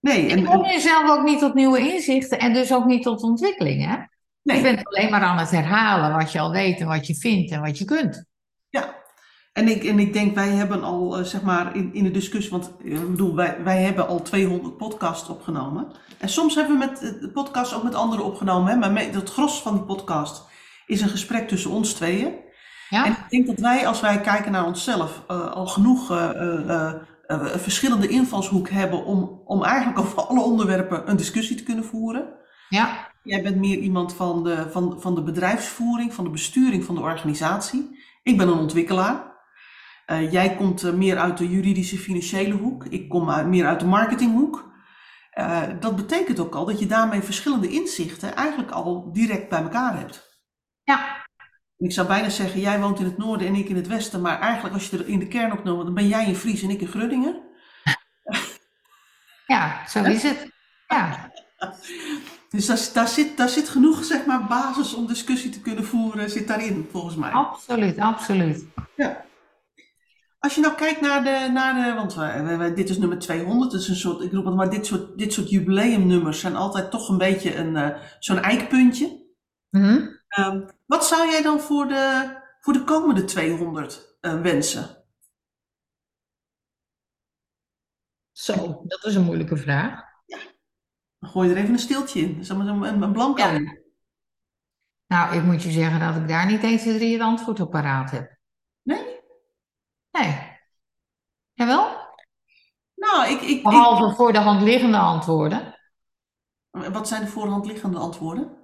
Nee, 0.00 0.24
En 0.24 0.30
en, 0.30 0.38
je 0.38 0.44
komt 0.44 0.64
en- 0.64 0.72
jezelf 0.72 1.10
ook 1.10 1.24
niet 1.24 1.38
tot 1.38 1.54
nieuwe 1.54 1.78
inzichten 1.78 2.38
en 2.38 2.52
dus 2.52 2.72
ook 2.72 2.84
niet 2.84 3.02
tot 3.02 3.22
ontwikkeling. 3.22 3.84
Hè? 3.84 3.96
nee. 4.42 4.56
Je 4.56 4.62
bent 4.62 4.86
alleen 4.86 5.10
maar 5.10 5.20
aan 5.22 5.38
het 5.38 5.50
herhalen 5.50 6.16
wat 6.16 6.32
je 6.32 6.40
al 6.40 6.50
weet 6.50 6.80
en 6.80 6.86
wat 6.86 7.06
je 7.06 7.14
vindt 7.14 7.50
en 7.50 7.60
wat 7.60 7.78
je 7.78 7.84
kunt. 7.84 8.24
Ja, 8.68 8.94
en 9.52 9.68
ik, 9.68 9.84
en 9.84 9.98
ik 9.98 10.12
denk, 10.12 10.34
wij 10.34 10.48
hebben 10.48 10.82
al, 10.82 11.18
eh, 11.18 11.24
zeg 11.24 11.42
maar, 11.42 11.76
in, 11.76 11.94
in 11.94 12.04
de 12.04 12.10
discussie, 12.10 12.50
want 12.50 12.72
eh, 12.84 12.92
ik 12.92 13.10
bedoel, 13.10 13.34
wij, 13.34 13.62
wij 13.62 13.82
hebben 13.82 14.08
al 14.08 14.22
200 14.22 14.76
podcasts 14.76 15.28
opgenomen. 15.28 15.92
En 16.18 16.28
soms 16.28 16.54
hebben 16.54 16.78
we 16.78 16.86
met, 16.86 17.02
eh, 17.02 17.20
de 17.20 17.30
podcast 17.32 17.74
ook 17.74 17.82
met 17.82 17.94
anderen 17.94 18.24
opgenomen, 18.24 18.72
hè, 18.72 18.76
maar 18.76 19.04
het 19.04 19.30
gros 19.30 19.62
van 19.62 19.74
die 19.74 19.84
podcast 19.84 20.44
is 20.86 21.00
een 21.00 21.08
gesprek 21.08 21.48
tussen 21.48 21.70
ons 21.70 21.92
tweeën. 21.92 22.50
Ja? 22.92 23.04
En 23.04 23.12
ik 23.12 23.30
denk 23.30 23.46
dat 23.46 23.58
wij, 23.58 23.86
als 23.86 24.00
wij 24.00 24.20
kijken 24.20 24.52
naar 24.52 24.66
onszelf, 24.66 25.22
eh, 25.28 25.52
al 25.52 25.66
genoeg 25.66 26.10
eh, 26.10 26.70
eh, 26.70 26.94
verschillende 27.56 28.08
invalshoek 28.08 28.68
hebben 28.68 29.04
om, 29.04 29.42
om 29.44 29.64
eigenlijk 29.64 29.98
over 29.98 30.26
alle 30.26 30.40
onderwerpen 30.40 31.10
een 31.10 31.16
discussie 31.16 31.56
te 31.56 31.62
kunnen 31.62 31.84
voeren. 31.84 32.28
ja, 32.68 33.10
Jij 33.22 33.42
bent 33.42 33.56
meer 33.56 33.78
iemand 33.78 34.14
van 34.14 34.44
de, 34.44 34.70
van, 34.70 35.00
van 35.00 35.14
de 35.14 35.22
bedrijfsvoering, 35.22 36.14
van 36.14 36.24
de 36.24 36.30
besturing 36.30 36.84
van 36.84 36.94
de 36.94 37.00
organisatie. 37.00 37.98
Ik 38.22 38.36
ben 38.36 38.48
een 38.48 38.58
ontwikkelaar. 38.58 39.30
Jij 40.30 40.54
komt 40.56 40.96
meer 40.96 41.18
uit 41.18 41.38
de 41.38 41.48
juridische 41.48 41.98
financiële 41.98 42.54
hoek. 42.54 42.84
Ik 42.84 43.08
kom 43.08 43.48
meer 43.48 43.66
uit 43.66 43.80
de 43.80 43.86
marketinghoek. 43.86 44.70
Dat 45.80 45.96
betekent 45.96 46.40
ook 46.40 46.54
al 46.54 46.64
dat 46.64 46.78
je 46.78 46.86
daarmee 46.86 47.20
verschillende 47.20 47.68
inzichten 47.68 48.34
eigenlijk 48.34 48.70
al 48.70 49.12
direct 49.12 49.48
bij 49.48 49.62
elkaar 49.62 49.98
hebt. 49.98 50.40
Ja. 50.84 51.21
Ik 51.82 51.92
zou 51.92 52.06
bijna 52.06 52.28
zeggen, 52.28 52.60
jij 52.60 52.80
woont 52.80 52.98
in 52.98 53.04
het 53.04 53.18
noorden 53.18 53.46
en 53.46 53.54
ik 53.54 53.68
in 53.68 53.76
het 53.76 53.86
westen, 53.86 54.20
maar 54.20 54.40
eigenlijk 54.40 54.74
als 54.74 54.90
je 54.90 54.98
er 54.98 55.08
in 55.08 55.18
de 55.18 55.28
kern 55.28 55.52
op 55.52 55.64
noemt, 55.64 55.84
dan 55.84 55.94
ben 55.94 56.08
jij 56.08 56.26
in 56.26 56.36
Fries 56.36 56.62
en 56.62 56.70
ik 56.70 56.80
in 56.80 56.86
Groningen. 56.86 57.40
Ja, 59.46 59.88
zo 59.88 60.02
is 60.02 60.22
het. 60.22 60.50
Ja. 60.88 61.30
Dus 62.50 62.66
daar, 62.66 62.88
daar, 62.92 63.08
zit, 63.08 63.36
daar 63.36 63.48
zit 63.48 63.68
genoeg 63.68 64.04
zeg 64.04 64.26
maar, 64.26 64.46
basis 64.46 64.94
om 64.94 65.06
discussie 65.06 65.50
te 65.50 65.60
kunnen 65.60 65.84
voeren, 65.84 66.30
zit 66.30 66.48
daarin, 66.48 66.88
volgens 66.90 67.16
mij. 67.16 67.30
Absoluut, 67.30 67.98
absoluut. 67.98 68.64
Ja. 68.96 69.24
Als 70.38 70.54
je 70.54 70.60
nou 70.60 70.74
kijkt 70.74 71.00
naar 71.00 71.24
de, 71.24 71.50
naar 71.52 71.74
de 71.74 71.94
want 71.94 72.14
we, 72.14 72.56
we, 72.56 72.72
dit 72.72 72.88
is 72.88 72.98
nummer 72.98 73.18
200, 73.18 73.70
dus 73.70 73.88
een 73.88 73.96
soort, 73.96 74.20
ik 74.20 74.32
roep 74.32 74.44
het 74.44 74.54
maar, 74.54 74.70
dit 74.70 74.86
soort, 74.86 75.18
dit 75.18 75.32
soort 75.32 75.50
jubileumnummers 75.50 76.40
zijn 76.40 76.56
altijd 76.56 76.90
toch 76.90 77.08
een 77.08 77.18
beetje 77.18 77.56
een, 77.56 77.74
uh, 77.74 77.88
zo'n 78.18 78.42
eikpuntje. 78.42 79.20
Mhm. 79.70 80.06
Um, 80.38 80.68
wat 80.86 81.06
zou 81.06 81.30
jij 81.30 81.42
dan 81.42 81.60
voor 81.60 81.88
de, 81.88 82.34
voor 82.60 82.72
de 82.72 82.84
komende 82.84 83.24
200 83.24 84.16
uh, 84.20 84.40
wensen? 84.40 85.04
Zo, 88.32 88.82
dat 88.84 89.04
is 89.04 89.14
een 89.14 89.24
moeilijke 89.24 89.56
vraag. 89.56 90.00
Ja, 90.26 90.38
dan 91.18 91.30
gooi 91.30 91.48
je 91.48 91.54
er 91.54 91.60
even 91.60 91.72
een 91.72 91.78
stiltje 91.78 92.20
in, 92.20 92.44
zeg 92.44 92.56
maar 92.56 92.66
een, 92.66 93.02
een 93.02 93.12
blanco. 93.12 93.42
Ja. 93.42 93.80
Nou, 95.06 95.36
ik 95.36 95.42
moet 95.42 95.62
je 95.62 95.70
zeggen 95.70 96.00
dat 96.00 96.16
ik 96.16 96.28
daar 96.28 96.46
niet 96.46 96.62
eens 96.62 96.82
drie 96.82 97.12
het 97.12 97.22
antwoord 97.22 97.60
op 97.60 97.70
paraat 97.70 98.10
heb. 98.10 98.36
Nee? 98.82 99.20
Nee. 100.10 100.60
Jawel? 101.52 102.10
Nou, 102.94 103.30
ik... 103.30 103.40
ik, 103.40 103.62
Behalve 103.62 104.10
ik, 104.10 104.16
voor 104.16 104.32
de 104.32 104.38
hand 104.38 104.62
liggende 104.62 104.98
antwoorden. 104.98 105.78
Wat 106.70 107.08
zijn 107.08 107.24
de 107.24 107.30
voor 107.30 107.44
de 107.44 107.50
hand 107.50 107.66
liggende 107.66 107.98
antwoorden? 107.98 108.61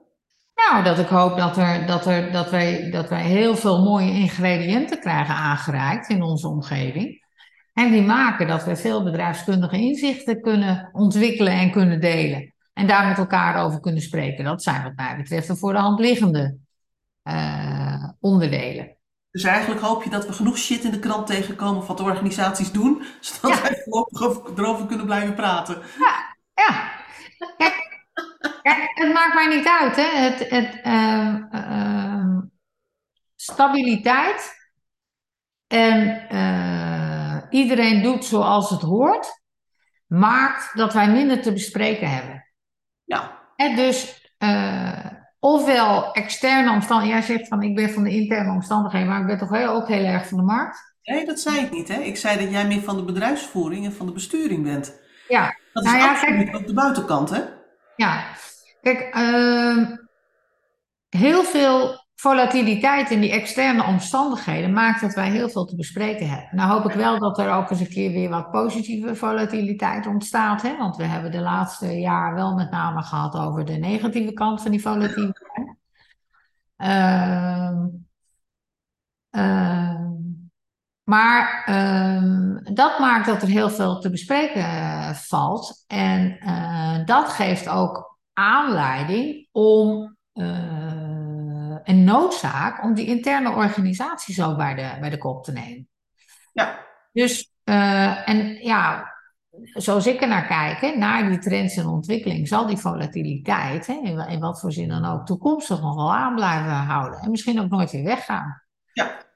Nou, 0.66 0.84
dat 0.84 0.98
ik 0.98 1.06
hoop 1.06 1.36
dat, 1.36 1.56
er, 1.56 1.86
dat, 1.86 2.06
er, 2.06 2.32
dat, 2.32 2.50
wij, 2.50 2.90
dat 2.90 3.08
wij 3.08 3.22
heel 3.22 3.56
veel 3.56 3.84
mooie 3.84 4.12
ingrediënten 4.12 5.00
krijgen 5.00 5.34
aangereikt 5.34 6.08
in 6.08 6.22
onze 6.22 6.48
omgeving. 6.48 7.26
En 7.72 7.90
die 7.90 8.02
maken 8.02 8.46
dat 8.46 8.64
we 8.64 8.76
veel 8.76 9.04
bedrijfskundige 9.04 9.76
inzichten 9.76 10.40
kunnen 10.40 10.88
ontwikkelen 10.92 11.52
en 11.52 11.70
kunnen 11.70 12.00
delen. 12.00 12.54
En 12.72 12.86
daar 12.86 13.06
met 13.06 13.18
elkaar 13.18 13.64
over 13.64 13.80
kunnen 13.80 14.02
spreken. 14.02 14.44
Dat 14.44 14.62
zijn 14.62 14.82
wat 14.82 14.96
mij 14.96 15.16
betreft 15.16 15.46
de 15.46 15.56
voor 15.56 15.72
de 15.72 15.78
hand 15.78 16.00
liggende 16.00 16.56
uh, 17.24 18.08
onderdelen. 18.20 18.96
Dus 19.30 19.42
eigenlijk 19.42 19.80
hoop 19.80 20.02
je 20.02 20.10
dat 20.10 20.26
we 20.26 20.32
genoeg 20.32 20.58
shit 20.58 20.84
in 20.84 20.90
de 20.90 20.98
krant 20.98 21.26
tegenkomen 21.26 21.86
wat 21.86 21.96
de 21.96 22.02
organisaties 22.02 22.72
doen, 22.72 23.04
zodat 23.20 23.56
ja. 23.56 23.62
wij 23.62 23.82
voorlopig 23.84 24.56
erover 24.56 24.86
kunnen 24.86 25.06
blijven 25.06 25.34
praten. 25.34 25.78
Ja, 25.98 26.36
ja. 26.54 26.90
Kijk, 27.56 27.87
kijk 28.74 28.90
het 28.94 29.12
maakt 29.12 29.34
mij 29.34 29.56
niet 29.56 29.66
uit. 29.66 29.96
Hè. 29.96 30.18
Het, 30.18 30.50
het, 30.50 30.80
uh, 30.86 31.36
uh, 31.52 32.38
stabiliteit 33.36 34.56
en 35.66 36.26
iedereen 37.50 38.02
doet 38.02 38.24
zoals 38.24 38.70
het 38.70 38.80
hoort, 38.80 39.42
maakt 40.06 40.76
dat 40.76 40.92
wij 40.92 41.10
minder 41.10 41.42
te 41.42 41.52
bespreken 41.52 42.10
hebben. 42.10 42.48
Ja. 43.04 43.38
En 43.56 43.76
dus 43.76 44.26
ofwel 45.38 46.12
externe 46.12 46.70
omstandigheden. 46.70 47.18
Jij 47.18 47.36
zegt 47.36 47.48
van 47.48 47.62
ik 47.62 47.74
ben 47.74 47.90
van 47.90 48.02
de 48.02 48.10
interne 48.10 48.52
omstandigheden, 48.52 49.08
maar 49.08 49.20
ik 49.20 49.26
ben 49.26 49.38
toch 49.38 49.50
heel, 49.50 49.68
ook 49.68 49.88
heel 49.88 50.04
erg 50.04 50.28
van 50.28 50.38
de 50.38 50.44
markt. 50.44 50.96
Nee, 51.02 51.24
dat 51.24 51.40
zei 51.40 51.58
ik 51.58 51.70
niet. 51.70 51.88
Hè? 51.88 52.00
Ik 52.00 52.16
zei 52.16 52.38
dat 52.38 52.50
jij 52.50 52.66
meer 52.66 52.82
van 52.82 52.96
de 52.96 53.04
bedrijfsvoering 53.04 53.84
en 53.84 53.92
van 53.92 54.06
de 54.06 54.12
besturing 54.12 54.62
bent. 54.62 55.00
Ja. 55.28 55.56
Dat 55.72 55.84
is 55.84 55.90
nou 55.90 56.02
ja, 56.02 56.10
absoluut 56.10 56.44
kijk, 56.44 56.56
ook 56.56 56.66
de 56.66 56.74
buitenkant, 56.74 57.30
hè? 57.30 57.40
Ja. 57.96 58.24
Kijk, 58.80 59.16
uh, 59.16 59.86
heel 61.08 61.44
veel 61.44 62.06
volatiliteit 62.14 63.10
in 63.10 63.20
die 63.20 63.32
externe 63.32 63.84
omstandigheden 63.84 64.72
maakt 64.72 65.00
dat 65.00 65.14
wij 65.14 65.30
heel 65.30 65.48
veel 65.48 65.64
te 65.64 65.76
bespreken 65.76 66.28
hebben. 66.28 66.56
Nou 66.56 66.70
hoop 66.70 66.90
ik 66.90 66.96
wel 66.96 67.18
dat 67.18 67.38
er 67.38 67.52
ook 67.52 67.70
eens 67.70 67.80
een 67.80 67.88
keer 67.88 68.10
weer 68.10 68.28
wat 68.28 68.50
positieve 68.50 69.14
volatiliteit 69.14 70.06
ontstaat. 70.06 70.62
Hè? 70.62 70.76
Want 70.76 70.96
we 70.96 71.04
hebben 71.04 71.30
de 71.30 71.40
laatste 71.40 71.98
jaar 71.98 72.34
wel 72.34 72.54
met 72.54 72.70
name 72.70 73.02
gehad 73.02 73.34
over 73.34 73.64
de 73.64 73.76
negatieve 73.76 74.32
kant 74.32 74.62
van 74.62 74.70
die 74.70 74.82
volatiliteit. 74.82 75.76
Uh, 76.76 77.72
uh, 79.30 80.00
maar 81.04 81.62
ehm, 81.64 82.74
dat 82.74 82.98
maakt 82.98 83.26
dat 83.26 83.42
er 83.42 83.48
heel 83.48 83.70
veel 83.70 84.00
te 84.00 84.10
bespreken 84.10 84.60
uh, 84.60 85.10
valt. 85.10 85.84
En 85.86 86.38
uh, 86.40 87.04
dat 87.04 87.28
geeft 87.28 87.68
ook 87.68 88.07
aanleiding 88.38 89.48
om 89.52 90.16
een 91.82 92.04
noodzaak 92.04 92.82
om 92.82 92.94
die 92.94 93.06
interne 93.06 93.50
organisaties 93.50 94.42
ook 94.42 94.56
bij 94.56 94.74
de, 94.74 94.96
bij 95.00 95.10
de 95.10 95.18
kop 95.18 95.44
te 95.44 95.52
nemen. 95.52 95.88
Ja. 96.52 96.86
Dus, 97.12 97.52
uh, 97.64 98.28
en 98.28 98.54
ja, 98.54 99.12
zoals 99.72 100.06
ik 100.06 100.22
er 100.22 100.28
naar 100.28 100.46
kijk, 100.46 100.96
naar 100.96 101.28
die 101.28 101.38
trends 101.38 101.76
en 101.76 101.86
ontwikkeling, 101.86 102.48
zal 102.48 102.66
die 102.66 102.76
volatiliteit, 102.76 103.86
hè, 103.86 104.00
in, 104.02 104.18
in 104.18 104.40
wat 104.40 104.60
voor 104.60 104.72
zin 104.72 104.88
dan 104.88 105.04
ook, 105.04 105.26
toekomstig 105.26 105.80
nog 105.80 105.94
wel 105.94 106.14
aan 106.14 106.34
blijven 106.34 106.70
houden. 106.70 107.18
En 107.18 107.30
misschien 107.30 107.60
ook 107.60 107.70
nooit 107.70 107.90
weer 107.90 108.04
weggaan. 108.04 108.62
Ja. 108.92 109.26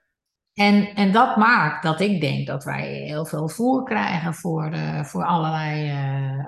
En, 0.54 0.94
en 0.94 1.12
dat 1.12 1.36
maakt 1.36 1.82
dat 1.82 2.00
ik 2.00 2.20
denk 2.20 2.46
dat 2.46 2.64
wij 2.64 2.86
heel 2.88 3.24
veel 3.24 3.48
voer 3.48 3.84
krijgen 3.84 4.34
voor, 4.34 4.74
uh, 4.74 5.04
voor 5.04 5.24
allerlei 5.24 5.90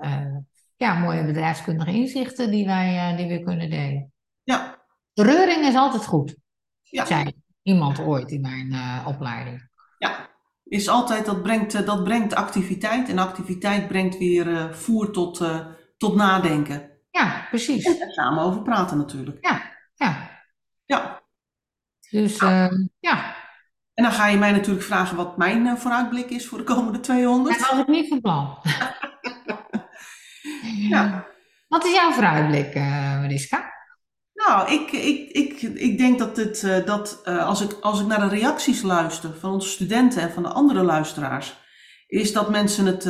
uh, 0.02 0.36
ja, 0.76 0.94
mooie 0.94 1.24
bedrijfskundige 1.24 1.90
inzichten 1.90 2.50
die 2.50 2.66
wij 2.66 3.16
die 3.16 3.28
we 3.28 3.44
kunnen 3.44 3.70
delen. 3.70 4.12
Ja, 4.42 4.82
Reuring 5.14 5.66
is 5.66 5.74
altijd 5.74 6.06
goed, 6.06 6.36
Ja. 6.82 7.04
zei 7.04 7.32
iemand 7.62 8.00
ooit 8.00 8.30
in 8.30 8.40
mijn 8.40 8.72
uh, 8.72 9.06
opleiding. 9.06 9.68
Ja, 9.98 10.28
is 10.64 10.88
altijd, 10.88 11.24
dat 11.24 11.42
brengt, 11.42 11.74
uh, 11.74 11.86
dat 11.86 12.04
brengt 12.04 12.34
activiteit 12.34 13.08
en 13.08 13.18
activiteit 13.18 13.88
brengt 13.88 14.18
weer 14.18 14.46
uh, 14.46 14.72
voer 14.72 15.10
tot, 15.10 15.42
tot 15.96 16.14
nadenken. 16.14 16.90
Ja, 17.10 17.46
precies. 17.48 17.98
En 17.98 18.10
samen 18.10 18.42
over 18.44 18.62
praten 18.62 18.96
natuurlijk. 18.96 19.38
Ja, 19.46 19.62
ja. 19.94 20.30
Ja. 20.84 21.22
Dus 22.10 22.38
nou. 22.38 22.88
ja. 23.00 23.34
En 23.94 24.04
dan 24.04 24.12
ga 24.12 24.26
je 24.26 24.36
mij 24.36 24.52
natuurlijk 24.52 24.84
vragen 24.84 25.16
wat 25.16 25.36
mijn 25.36 25.78
vooruitblik 25.78 26.30
is 26.30 26.46
voor 26.46 26.58
de 26.58 26.64
komende 26.64 27.00
200. 27.00 27.58
Dat 27.58 27.68
had 27.68 27.80
ik 27.80 27.86
niet 27.86 28.08
van 28.08 28.20
plan. 28.20 28.58
ja. 30.66 31.26
Wat 31.68 31.84
is 31.84 31.92
jouw 31.92 32.10
vooruitblik, 32.10 32.74
Mariska? 32.74 33.72
Nou, 34.34 34.72
ik, 34.72 34.92
ik, 34.92 35.30
ik, 35.30 35.62
ik 35.62 35.98
denk 35.98 36.18
dat, 36.18 36.36
het, 36.36 36.62
uh, 36.62 36.86
dat 36.86 37.22
uh, 37.24 37.46
als, 37.46 37.60
ik, 37.60 37.76
als 37.80 38.00
ik 38.00 38.06
naar 38.06 38.20
de 38.20 38.36
reacties 38.36 38.82
luister 38.82 39.34
van 39.40 39.52
onze 39.52 39.68
studenten 39.68 40.22
en 40.22 40.30
van 40.30 40.42
de 40.42 40.48
andere 40.48 40.82
luisteraars, 40.82 41.56
is 42.06 42.32
dat 42.32 42.50
mensen 42.50 42.86
het, 42.86 43.08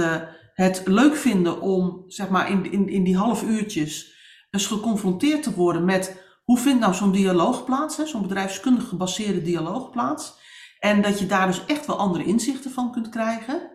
het 0.55 0.83
leuk 0.85 1.17
vinden 1.17 1.61
om 1.61 2.05
zeg 2.07 2.29
maar, 2.29 2.51
in, 2.51 2.73
in, 2.73 2.89
in 2.89 3.05
die 3.05 3.17
half 3.17 3.43
uurtjes 3.43 4.15
eens 4.51 4.67
geconfronteerd 4.67 5.43
te 5.43 5.55
worden 5.55 5.85
met 5.85 6.23
hoe 6.45 6.59
vindt 6.59 6.81
nou 6.81 6.95
zo'n 6.95 7.13
dialoog 7.13 7.65
plaats, 7.65 8.05
zo'n 8.05 8.23
bedrijfskundig 8.23 8.89
gebaseerde 8.89 9.43
dialoog 9.43 9.91
plaats. 9.91 10.43
En 10.79 11.03
dat 11.03 11.19
je 11.19 11.27
daar 11.27 11.47
dus 11.47 11.65
echt 11.67 11.87
wel 11.87 11.99
andere 11.99 12.25
inzichten 12.25 12.71
van 12.71 12.93
kunt 12.93 13.09
krijgen. 13.09 13.71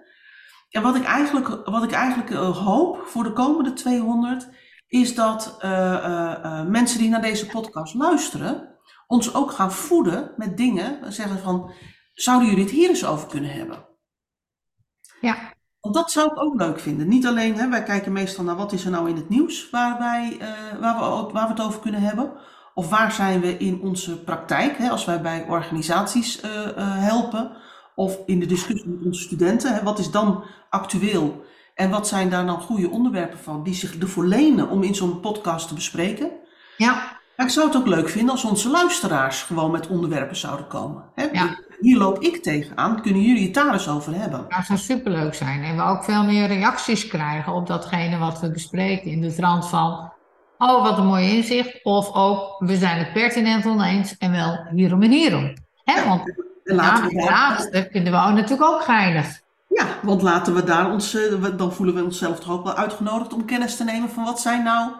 En 0.69 0.81
wat 0.81 0.95
ik 0.95 1.03
eigenlijk, 1.03 1.69
wat 1.69 1.83
ik 1.83 1.91
eigenlijk 1.91 2.29
hoop 2.55 3.01
voor 3.05 3.23
de 3.23 3.33
komende 3.33 3.73
200 3.73 4.49
is 4.87 5.15
dat 5.15 5.57
uh, 5.63 5.71
uh, 5.71 6.35
uh, 6.43 6.65
mensen 6.65 6.99
die 6.99 7.09
naar 7.09 7.21
deze 7.21 7.47
podcast 7.47 7.93
luisteren, 7.93 8.77
ons 9.07 9.33
ook 9.33 9.51
gaan 9.51 9.71
voeden 9.71 10.31
met 10.35 10.57
dingen. 10.57 11.13
Zeggen 11.13 11.39
van, 11.39 11.71
zouden 12.13 12.47
jullie 12.47 12.63
het 12.63 12.73
hier 12.73 12.89
eens 12.89 13.05
over 13.05 13.27
kunnen 13.27 13.51
hebben? 13.51 13.87
Ja. 15.21 15.53
Want 15.79 15.95
dat 15.95 16.11
zou 16.11 16.31
ik 16.31 16.41
ook 16.41 16.55
leuk 16.55 16.79
vinden. 16.79 17.07
Niet 17.07 17.27
alleen, 17.27 17.55
hè, 17.55 17.69
wij 17.69 17.83
kijken 17.83 18.11
meestal 18.11 18.43
naar 18.43 18.55
wat 18.55 18.71
is 18.71 18.85
er 18.85 18.91
nou 18.91 19.09
in 19.09 19.15
het 19.15 19.29
nieuws 19.29 19.69
waar, 19.69 19.99
wij, 19.99 20.37
waar, 20.79 20.95
we, 20.95 21.31
waar 21.33 21.47
we 21.47 21.53
het 21.53 21.61
over 21.61 21.79
kunnen 21.79 22.01
hebben. 22.01 22.33
Of 22.73 22.89
waar 22.89 23.11
zijn 23.11 23.41
we 23.41 23.57
in 23.57 23.81
onze 23.81 24.23
praktijk, 24.23 24.77
hè, 24.77 24.89
als 24.89 25.05
wij 25.05 25.21
bij 25.21 25.45
organisaties 25.47 26.41
helpen. 26.75 27.57
Of 27.99 28.19
in 28.25 28.39
de 28.39 28.45
discussie 28.45 28.89
met 28.89 29.05
onze 29.05 29.21
studenten. 29.21 29.73
Hè, 29.73 29.83
wat 29.83 29.99
is 29.99 30.11
dan 30.11 30.43
actueel? 30.69 31.43
En 31.75 31.89
wat 31.89 32.07
zijn 32.07 32.29
daar 32.29 32.45
dan 32.45 32.61
goede 32.61 32.89
onderwerpen 32.89 33.39
van 33.39 33.63
die 33.63 33.73
zich 33.73 33.97
ervoor 33.97 34.25
lenen 34.25 34.69
om 34.69 34.83
in 34.83 34.95
zo'n 34.95 35.19
podcast 35.19 35.67
te 35.67 35.73
bespreken? 35.73 36.31
Ja. 36.77 36.93
Maar 37.35 37.45
ik 37.45 37.51
zou 37.51 37.67
het 37.67 37.77
ook 37.77 37.87
leuk 37.87 38.09
vinden 38.09 38.31
als 38.31 38.43
onze 38.43 38.69
luisteraars 38.69 39.41
gewoon 39.41 39.71
met 39.71 39.87
onderwerpen 39.87 40.35
zouden 40.35 40.67
komen. 40.67 41.03
Hè? 41.15 41.23
Ja. 41.23 41.57
Hier 41.79 41.97
loop 41.97 42.19
ik 42.19 42.43
tegenaan, 42.43 43.01
kunnen 43.01 43.21
jullie 43.21 43.43
het 43.43 43.53
daar 43.53 43.73
eens 43.73 43.89
over 43.89 44.15
hebben? 44.15 44.45
Dat 44.49 44.65
zou 44.65 44.79
superleuk 44.79 45.33
zijn. 45.33 45.63
En 45.63 45.75
we 45.75 45.81
ook 45.81 46.03
veel 46.03 46.23
meer 46.23 46.47
reacties 46.47 47.07
krijgen 47.07 47.53
op 47.53 47.67
datgene 47.67 48.17
wat 48.17 48.39
we 48.39 48.51
bespreken. 48.51 49.11
In 49.11 49.21
de 49.21 49.35
trant 49.35 49.67
van, 49.67 50.13
oh 50.57 50.83
wat 50.83 50.97
een 50.97 51.05
mooi 51.05 51.35
inzicht. 51.35 51.83
Of 51.83 52.13
ook, 52.13 52.55
we 52.59 52.75
zijn 52.75 52.97
het 52.97 53.13
pertinent 53.13 53.65
oneens 53.65 54.17
en 54.17 54.31
wel 54.31 54.67
hierom 54.71 55.03
en 55.03 55.11
hierom. 55.11 55.53
Hè? 55.83 56.05
Want 56.05 56.47
en 56.69 56.75
laten 56.75 57.07
we 57.07 57.23
daar- 57.23 57.87
vinden 57.91 58.13
we 58.13 58.19
ook 58.19 58.33
natuurlijk 58.33 58.71
ook 58.71 58.83
geinig. 58.83 59.39
Ja, 59.67 59.85
want 60.01 60.21
laten 60.21 60.53
we 60.55 60.63
daar 60.63 60.91
ons, 60.91 61.13
eh, 61.15 61.45
dan 61.57 61.73
voelen 61.73 61.95
we 61.95 62.03
onszelf 62.03 62.39
toch 62.39 62.51
ook 62.51 62.63
wel 62.63 62.75
uitgenodigd 62.75 63.33
om 63.33 63.45
kennis 63.45 63.75
te 63.77 63.83
nemen 63.83 64.09
van 64.09 64.23
wat 64.23 64.39
zijn 64.41 64.63
nou 64.63 64.91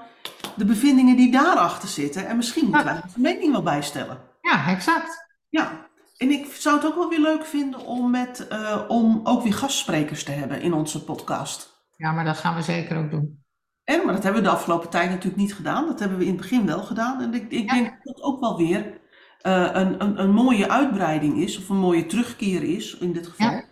de 0.55 0.65
bevindingen 0.65 1.15
die 1.15 1.31
daarachter 1.31 1.89
zitten. 1.89 2.27
En 2.27 2.35
misschien 2.37 2.65
moeten 2.65 2.85
wij 2.85 3.01
onze 3.03 3.19
mening 3.19 3.51
wel 3.51 3.63
bijstellen. 3.63 4.17
Ja, 4.41 4.67
exact. 4.67 5.27
Ja, 5.49 5.71
en 6.17 6.31
ik 6.31 6.53
zou 6.53 6.75
het 6.75 6.85
ook 6.85 6.95
wel 6.95 7.09
weer 7.09 7.19
leuk 7.19 7.45
vinden 7.45 7.79
om, 7.85 8.11
met, 8.11 8.47
eh, 8.47 8.77
om 8.87 9.21
ook 9.23 9.43
weer 9.43 9.53
gastsprekers 9.53 10.23
te 10.23 10.31
hebben 10.31 10.61
in 10.61 10.73
onze 10.73 11.03
podcast. 11.03 11.83
Ja, 11.97 12.11
maar 12.11 12.25
dat 12.25 12.37
gaan 12.37 12.55
we 12.55 12.61
zeker 12.61 12.97
ook 12.97 13.11
doen. 13.11 13.43
En, 13.83 14.05
maar 14.05 14.13
dat 14.13 14.23
hebben 14.23 14.41
we 14.41 14.47
de 14.47 14.53
afgelopen 14.53 14.89
tijd 14.89 15.09
natuurlijk 15.09 15.41
niet 15.41 15.53
gedaan. 15.55 15.85
Dat 15.87 15.99
hebben 15.99 16.17
we 16.17 16.23
in 16.25 16.31
het 16.31 16.41
begin 16.41 16.65
wel 16.65 16.81
gedaan. 16.83 17.21
En 17.21 17.33
ik, 17.33 17.51
ik 17.51 17.69
Ja. 17.71 17.75
denk 17.75 17.93
dat 18.03 18.21
ook 18.21 18.39
wel 18.39 18.57
weer 18.57 18.97
eh, 19.41 19.69
een, 19.73 20.01
een, 20.03 20.19
een 20.19 20.31
mooie 20.31 20.69
uitbreiding 20.69 21.37
is, 21.37 21.57
of 21.57 21.69
een 21.69 21.77
mooie 21.77 22.05
terugkeer 22.05 22.63
is 22.63 22.97
in 22.97 23.13
dit 23.13 23.27
geval, 23.27 23.51
Ja. 23.51 23.63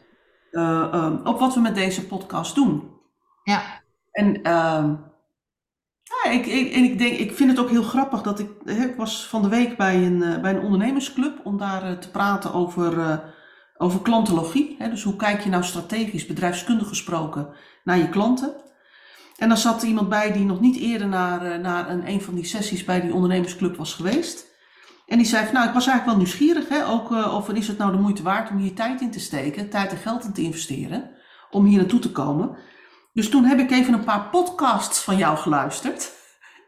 eh, 0.51 0.93
eh, 0.93 1.13
op 1.23 1.39
wat 1.39 1.53
we 1.53 1.60
met 1.60 1.75
deze 1.75 2.06
podcast 2.08 2.56
doen. 2.56 2.95
Ja, 3.43 3.82
En 4.12 4.41
ehm, 4.43 4.95
ja, 6.03 6.32
ik, 6.32 6.45
ik, 6.45 6.73
en 6.73 6.84
ik, 6.84 6.97
denk, 6.97 7.17
ik 7.17 7.32
vind 7.36 7.49
het 7.49 7.60
ook 7.60 7.69
heel 7.69 7.84
grappig 7.84 8.21
dat 8.21 8.39
ik. 8.39 8.49
Ik 8.65 8.95
was 8.97 9.27
van 9.27 9.41
de 9.41 9.47
week 9.49 9.77
bij 9.77 10.06
een, 10.06 10.23
eh, 10.23 10.41
bij 10.41 10.53
een 10.56 10.62
ondernemersclub 10.63 11.39
om 11.43 11.58
daar 11.58 11.99
te 11.99 12.12
praten 12.12 12.53
over, 12.53 13.21
over 13.77 14.01
klantologie. 14.01 14.75
Hè, 14.80 14.89
dus 14.89 15.03
hoe 15.03 15.15
kijk 15.15 15.41
je 15.41 15.49
nou 15.49 15.63
strategisch, 15.63 16.25
bedrijfskundig 16.25 16.88
gesproken, 16.88 17.49
naar 17.84 17.97
je 17.97 18.10
klanten? 18.10 18.56
En 19.38 19.47
daar 19.47 19.58
zat 19.58 19.84
iemand 19.84 20.10
bij 20.10 20.32
die 20.32 20.45
nog 20.45 20.60
niet 20.60 20.77
eerder 20.77 21.08
naar, 21.08 21.60
naar 21.60 21.89
een, 21.89 22.08
een 22.08 22.21
van 22.21 22.36
die 22.36 22.45
sessies 22.45 22.84
bij 22.84 23.01
die 23.01 23.13
ondernemersclub 23.13 23.75
was 23.75 23.93
geweest. 23.93 24.46
En 25.08 25.17
die 25.17 25.28
zei 25.28 25.46
van, 25.46 25.54
nou, 25.54 25.67
ik 25.67 25.74
was 25.74 25.88
eigenlijk 25.88 26.17
wel 26.17 26.26
nieuwsgierig, 26.26 26.70
hè, 26.70 26.88
ook 26.88 27.12
eh, 27.12 27.36
of 27.36 27.50
is 27.50 27.67
het 27.67 27.78
nou 27.78 27.91
de 27.91 27.98
moeite 27.98 28.24
waard 28.24 28.50
om 28.50 28.58
hier 28.58 28.74
tijd 28.74 29.02
in 29.02 29.12
te 29.12 29.20
steken, 29.20 29.70
tijd 29.70 29.91
en 29.91 29.98
geld 29.98 30.24
in 30.24 30.34
te 30.34 30.41
investeren, 30.41 31.12
om 31.50 31.65
hier 31.65 31.78
naartoe 31.78 32.00
te 32.00 32.12
komen. 32.12 32.58
Dus 33.13 33.30
toen 33.30 33.43
heb 33.43 33.60
ik 33.60 33.72
even 33.72 33.93
een 33.93 34.04
paar 34.04 34.30
podcasts 34.30 35.04
van 35.04 35.17
jou 35.17 35.38
geluisterd. 35.38 36.12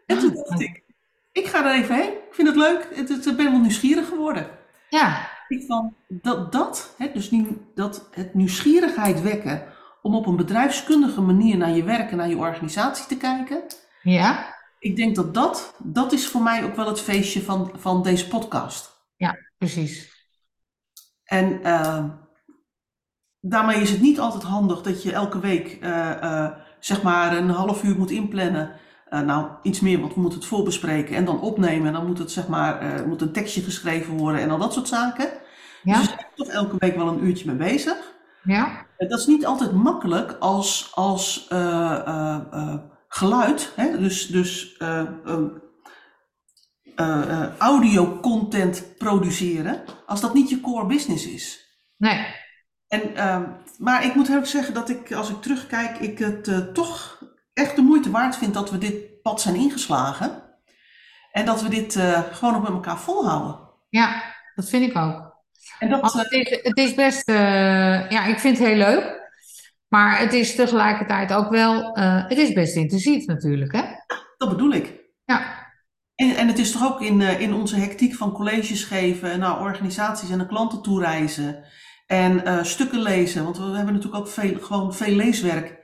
En 0.06 0.20
toen 0.20 0.34
dacht 0.34 0.62
ik, 0.62 0.84
ik 1.32 1.48
ga 1.48 1.66
er 1.66 1.80
even 1.82 1.96
heen. 1.96 2.12
Ik 2.12 2.34
vind 2.34 2.48
het 2.48 2.58
leuk. 2.58 2.84
Ik 2.84 3.38
ben 3.38 3.52
wel 3.52 3.60
nieuwsgierig 3.60 4.08
geworden. 4.08 4.48
ja, 4.90 5.30
Ik 5.48 5.66
van 5.68 5.96
dat, 6.08 6.52
dat, 6.52 6.96
hè, 6.98 7.12
dus 7.14 7.32
nu, 7.32 7.62
dat 7.76 8.08
het 8.12 8.34
nieuwsgierigheid 8.34 9.22
wekken 9.22 9.64
om 10.02 10.16
op 10.16 10.26
een 10.26 10.36
bedrijfskundige 10.36 11.22
manier 11.22 11.58
naar 11.58 11.72
je 11.72 11.84
werk 11.84 12.12
en 12.12 12.18
naar 12.18 12.30
je 12.30 12.38
organisatie 12.38 13.06
te 13.06 13.18
kijken. 13.18 13.64
ja, 14.02 14.58
Ik 14.80 14.96
denk 14.96 15.16
dat 15.16 15.34
dat, 15.34 15.76
dat 15.78 16.12
is 16.12 16.28
voor 16.28 16.42
mij 16.42 16.64
ook 16.64 16.76
wel 16.76 16.88
het 16.88 17.02
feestje 17.02 17.42
van, 17.42 17.72
van 17.76 18.04
deze 18.04 18.28
podcast. 18.28 18.98
precies. 19.58 20.18
En 21.24 21.64
eh, 21.64 22.04
daarmee 23.40 23.82
is 23.82 23.90
het 23.90 24.02
niet 24.02 24.20
altijd 24.20 24.44
handig 24.44 24.82
dat 24.82 25.04
je 25.04 25.12
elke 25.12 25.40
week 25.40 25.78
eh, 25.82 26.24
eh, 26.24 26.52
zeg 26.80 27.02
maar 27.02 27.38
een 27.38 27.50
half 27.50 27.84
uur 27.84 27.98
moet 27.98 28.12
inplannen. 28.12 28.72
Nou, 29.10 29.48
iets 29.64 29.80
meer, 29.80 30.00
want 30.00 30.14
we 30.14 30.22
moeten 30.22 30.40
het 30.40 30.48
voorbespreken 30.48 31.16
en 31.16 31.26
dan 31.26 31.42
opnemen. 31.42 31.88
En 31.88 31.94
dan 31.94 32.06
moet 32.06 32.18
het 32.18 32.32
zeg 32.32 32.48
maar, 32.48 33.04
moet 33.08 33.22
een 33.22 33.32
tekstje 33.32 33.62
geschreven 33.62 34.18
worden 34.18 34.42
en 34.42 34.50
al 34.50 34.58
dat 34.58 34.74
soort 34.74 34.88
zaken. 34.88 35.30
Dus 35.30 35.40
Ja, 35.84 36.00
er 36.00 36.04
zijn 36.04 36.26
toch 36.36 36.48
elke 36.48 36.76
week 36.78 36.96
wel 36.96 37.08
een 37.08 37.24
uurtje 37.24 37.46
mee 37.46 37.56
bezig. 37.56 38.14
ja, 38.44 38.86
Dat 38.98 39.20
is 39.20 39.26
niet 39.26 39.46
altijd 39.46 39.72
makkelijk 39.72 40.36
als, 40.40 40.92
als 40.94 41.48
geluid, 43.10 43.74
hè? 43.76 43.98
dus, 43.98 44.28
dus 44.28 44.78
eh, 44.78 45.00
eh, 45.00 45.46
eh, 46.96 47.30
eh, 47.30 47.58
audio-content 47.58 48.98
produceren, 48.98 49.84
als 50.06 50.22
dat 50.22 50.34
niet 50.34 50.50
je 50.50 50.62
core 50.62 50.86
business 50.86 51.28
is. 51.28 51.68
nee, 51.98 52.26
En, 52.88 53.16
ehm, 53.16 53.44
maar 53.78 54.06
ik 54.06 54.16
moet 54.16 54.36
ook 54.36 54.46
zeggen 54.46 54.74
dat 54.74 54.90
ik, 54.90 55.12
als 55.12 55.30
ik 55.30 55.42
terugkijk, 55.42 55.98
ik 55.98 56.20
het 56.20 56.74
toch 56.74 57.24
echt 57.54 57.76
de 57.76 57.82
moeite 57.82 58.12
waard 58.12 58.38
vind 58.38 58.54
dat 58.54 58.72
we 58.72 58.78
dit 58.78 59.22
pad 59.22 59.42
zijn 59.42 59.56
ingeslagen. 59.56 60.44
En 61.32 61.46
dat 61.46 61.62
we 61.62 61.70
dit 61.70 61.94
gewoon 62.32 62.56
ook 62.56 62.62
met 62.62 62.72
elkaar 62.72 63.00
volhouden. 63.00 63.60
ja, 63.90 64.24
dat 64.56 64.70
vind 64.70 64.90
ik 64.90 64.98
ook. 64.98 65.38
En 65.80 65.90
dat, 65.90 66.02
Want 66.02 66.14
het 66.14 66.32
is, 66.32 66.60
het 66.64 66.78
is 66.78 66.94
best, 66.94 67.28
ja, 68.10 68.26
ik 68.26 68.40
vind 68.40 68.58
het 68.58 68.68
heel 68.68 68.78
leuk. 68.78 69.19
Maar 69.90 70.20
het 70.20 70.34
is 70.34 70.56
tegelijkertijd 70.56 71.34
ook 71.34 71.50
wel, 71.50 71.94
eh, 71.94 72.28
het 72.28 72.38
is 72.38 72.54
best 72.54 72.76
intensief 72.76 73.26
natuurlijk, 73.26 73.72
hè? 73.72 73.84
dat 74.38 74.50
bedoel 74.50 74.72
ik. 74.72 75.00
Ja, 75.26 75.68
En, 76.16 76.36
en 76.36 76.48
het 76.48 76.60
is 76.60 76.72
toch 76.72 76.86
ook 76.94 77.02
in, 77.02 77.22
eh, 77.22 77.42
in 77.42 77.54
onze 77.54 77.76
hectiek 77.76 78.16
van 78.16 78.32
colleges 78.32 78.84
geven 78.84 79.32
en 79.32 79.40
naar 79.40 79.60
organisaties 79.60 80.30
en 80.30 80.38
naar 80.38 80.48
klanten 80.48 80.82
toereizen. 80.82 81.64
En 82.06 82.66
stukken 82.66 83.02
lezen, 83.02 83.44
want 83.44 83.58
we 83.58 83.64
hebben 83.64 83.94
natuurlijk 83.94 84.22
ook 84.22 84.28
veel, 84.28 84.60
gewoon 84.60 84.94
veel 84.94 85.14
leeswerk. 85.14 85.78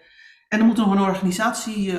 En 0.48 0.60
er 0.60 0.66
moet 0.66 0.78
nog 0.78 0.92
een 0.92 1.02
organisatie 1.02 1.94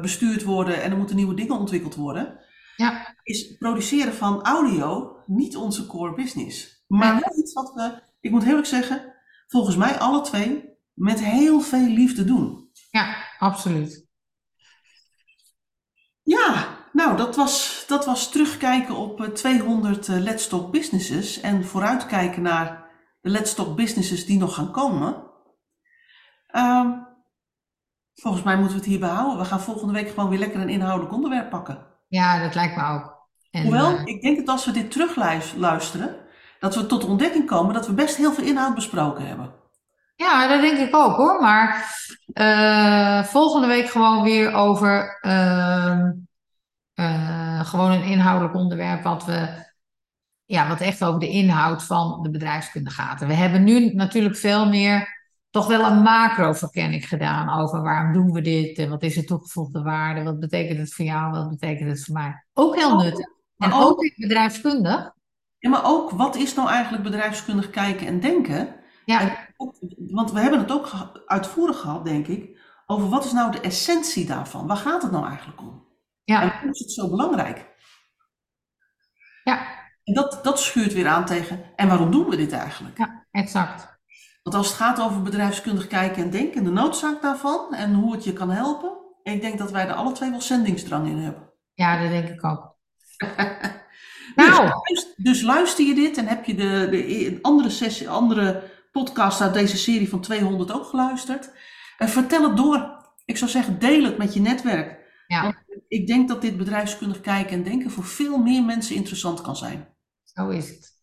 bestuurd 0.00 0.42
worden 0.42 0.82
en 0.82 0.90
er 0.90 0.96
moeten 0.96 1.16
nieuwe 1.16 1.34
dingen 1.34 1.58
ontwikkeld 1.58 1.94
worden. 1.94 2.38
ja, 2.76 3.14
Is 3.22 3.56
produceren 3.58 4.12
van 4.14 4.42
audio 4.42 5.16
niet 5.26 5.56
onze 5.56 5.86
core 5.86 6.14
business. 6.14 6.84
Maar 6.86 7.12
wel 7.12 7.38
iets 7.38 7.52
wat 7.52 7.72
we, 7.74 8.02
ik 8.20 8.30
moet 8.30 8.42
heel 8.42 8.50
eerlijk 8.50 8.68
zeggen, 8.68 9.14
volgens 9.46 9.76
mij 9.76 9.98
alle 9.98 10.20
twee 10.20 10.75
met 10.96 11.24
heel 11.24 11.60
veel 11.60 11.86
liefde 11.86 12.24
doen. 12.24 12.70
ja, 12.90 13.16
absoluut. 13.38 14.04
Ja, 16.22 16.78
nou, 16.92 17.16
dat 17.16 17.36
was, 17.36 17.84
dat 17.86 18.04
was 18.04 18.30
terugkijken 18.30 18.96
op 18.96 19.20
eh, 19.20 19.28
200 19.28 20.08
eh, 20.08 20.16
Let's 20.16 20.48
Talk 20.48 20.72
Businesses 20.72 21.40
en 21.40 21.64
vooruitkijken 21.64 22.42
naar 22.42 22.90
de 23.20 23.30
Let's 23.30 23.54
Talk 23.54 23.76
Businesses 23.76 24.26
die 24.26 24.38
nog 24.38 24.54
gaan 24.54 24.72
komen. 24.72 25.22
Ehm, 26.46 26.90
volgens 28.14 28.42
mij 28.42 28.56
moeten 28.56 28.74
we 28.74 28.82
het 28.82 28.90
hierbij 28.90 29.08
houden. 29.08 29.38
We 29.38 29.44
gaan 29.44 29.60
volgende 29.60 29.92
week 29.92 30.08
gewoon 30.08 30.28
weer 30.28 30.38
lekker 30.38 30.60
een 30.60 30.68
inhoudelijk 30.68 31.14
onderwerp 31.14 31.50
pakken. 31.50 31.86
Ja, 32.08 32.42
dat 32.42 32.54
lijkt 32.54 32.76
me 32.76 32.82
ook. 32.82 33.28
En, 33.50 33.62
Hoewel, 33.62 33.96
eh, 33.96 34.06
ik 34.06 34.22
denk 34.22 34.36
dat 34.36 34.48
als 34.48 34.64
we 34.64 34.70
dit 34.70 34.90
terugluisteren, 34.90 36.16
dat 36.58 36.74
we 36.74 36.86
tot 36.86 37.00
de 37.00 37.06
ontdekking 37.06 37.46
komen 37.46 37.74
dat 37.74 37.86
we 37.86 37.92
best 37.92 38.16
heel 38.16 38.32
veel 38.32 38.44
inhoud 38.44 38.74
besproken 38.74 39.26
hebben. 39.26 39.54
Ja, 40.16 40.48
dat 40.48 40.60
denk 40.60 40.78
ik 40.78 40.96
ook 40.96 41.16
hoor. 41.16 41.40
Maar 41.40 41.94
eh, 42.32 43.22
volgende 43.24 43.66
week 43.66 43.88
gewoon 43.88 44.22
weer 44.22 44.52
over 44.52 45.18
ehm, 45.20 46.12
eh, 46.94 47.66
gewoon 47.66 47.90
een 47.90 48.02
inhoudelijk 48.04 48.54
onderwerp 48.54 49.02
wat 49.02 49.24
we, 49.24 49.64
ja, 50.44 50.68
wat 50.68 50.80
echt 50.80 51.04
over 51.04 51.20
de 51.20 51.28
inhoud 51.28 51.82
van 51.84 52.22
de 52.22 52.30
bedrijfskunde 52.30 52.90
gaat. 52.90 53.20
En 53.20 53.28
we 53.28 53.34
hebben 53.34 53.64
nu 53.64 53.94
natuurlijk 53.94 54.36
veel 54.36 54.68
meer, 54.68 55.14
toch 55.50 55.66
wel 55.66 55.84
een 55.90 56.02
macro-verkenning 56.02 57.08
gedaan 57.08 57.60
over 57.60 57.82
waarom 57.82 58.12
doen 58.12 58.32
we 58.32 58.40
dit 58.40 58.78
en 58.78 58.88
wat 58.90 59.02
is 59.02 59.14
de 59.14 59.24
toegevoegde 59.24 59.82
waarde, 59.82 60.22
wat 60.22 60.40
betekent 60.40 60.78
het 60.78 60.94
voor 60.94 61.04
jou, 61.04 61.30
wat 61.30 61.48
betekent 61.48 61.88
het 61.88 62.04
voor 62.04 62.14
mij. 62.14 62.44
Ook 62.52 62.74
heel 62.74 62.90
Oh, 62.92 63.02
nuttig. 63.02 63.26
En 63.56 63.72
ook 63.72 63.82
ook- 63.82 64.12
bedrijfskundig. 64.16 65.10
Ja, 65.58 65.70
maar 65.70 65.84
ook, 65.84 66.10
wat 66.10 66.36
is 66.36 66.54
nou 66.54 66.68
eigenlijk 66.68 67.02
bedrijfskundig 67.02 67.70
kijken 67.70 68.06
en 68.06 68.20
denken? 68.20 68.74
Ja, 69.06 69.20
En 69.20 69.54
ook- 69.56 69.74
want 70.10 70.32
we 70.32 70.40
hebben 70.40 70.60
het 70.60 70.72
ook 70.72 70.86
geha- 70.86 71.12
uitvoerig 71.26 71.80
gehad, 71.80 72.04
denk 72.04 72.26
ik, 72.26 72.58
over 72.86 73.08
wat 73.08 73.24
is 73.24 73.32
nou 73.32 73.50
de 73.52 73.60
essentie 73.60 74.26
daarvan? 74.26 74.66
Waar 74.66 74.76
gaat 74.76 75.02
het 75.02 75.10
nou 75.12 75.26
eigenlijk 75.26 75.60
om? 75.60 75.68
En 76.24 76.34
ja, 76.34 76.40
waarom 76.40 76.70
is 76.70 76.78
het 76.78 76.92
zo 76.92 77.10
belangrijk? 77.10 77.74
ja, 79.44 79.66
En 80.04 80.14
dat, 80.14 80.38
dat 80.42 80.60
schuurt 80.60 80.92
weer 80.92 81.06
aan 81.08 81.24
tegen, 81.24 81.72
en 81.76 81.88
waarom 81.88 82.10
doen 82.10 82.28
we 82.28 82.36
dit 82.36 82.52
eigenlijk? 82.52 82.98
ja, 82.98 83.26
exact. 83.30 83.94
Want 84.42 84.56
als 84.56 84.66
het 84.66 84.76
gaat 84.76 85.00
over 85.00 85.22
bedrijfskundig 85.22 85.86
kijken 85.86 86.22
en 86.22 86.30
denken, 86.30 86.64
de 86.64 86.70
noodzaak 86.70 87.22
daarvan 87.22 87.74
en 87.74 87.94
hoe 87.94 88.12
het 88.12 88.24
je 88.24 88.32
kan 88.32 88.50
helpen, 88.50 88.92
ik 89.22 89.40
denk 89.40 89.58
dat 89.58 89.70
wij 89.70 89.86
er 89.88 89.94
alle 89.94 90.12
twee 90.12 90.30
wel 90.30 90.40
zendingsdrang 90.40 91.08
in 91.08 91.18
hebben. 91.18 91.52
Ja, 91.74 92.00
dat 92.02 92.10
denk 92.10 92.28
ik 92.28 92.44
ook. 92.44 92.74
Dus, 94.36 94.48
Nou, 94.48 94.68
luister- 94.68 95.14
dus 95.16 95.42
luister 95.42 95.84
je 95.86 95.94
dit 95.94 96.16
en 96.18 96.26
heb 96.26 96.44
je 96.44 96.54
de, 96.54 96.88
de 96.90 97.38
andere, 97.42 97.70
sessie, 97.70 98.08
andere 98.08 98.70
podcast 99.02 99.40
uit 99.40 99.54
deze 99.54 99.76
serie 99.76 100.08
van 100.08 100.20
200 100.20 100.72
ook 100.72 100.84
geluisterd? 100.84 101.50
En 101.98 102.08
vertel 102.08 102.42
het 102.42 102.56
door. 102.56 103.04
Ik 103.24 103.36
zou 103.36 103.50
zeggen, 103.50 103.78
deel 103.78 104.04
het 104.04 104.18
met 104.18 104.34
je 104.34 104.40
netwerk. 104.40 104.98
ja, 105.26 105.42
Want 105.42 105.56
ik 105.88 106.06
denk 106.06 106.28
dat 106.28 106.40
dit 106.40 106.56
bedrijfskundig 106.56 107.20
kijken 107.20 107.56
en 107.56 107.62
denken 107.62 107.90
voor 107.90 108.04
veel 108.04 108.38
meer 108.38 108.62
mensen 108.64 108.96
interessant 108.96 109.40
kan 109.40 109.56
zijn. 109.56 109.88
zo 110.24 110.48
is 110.48 110.68
het. 110.68 110.94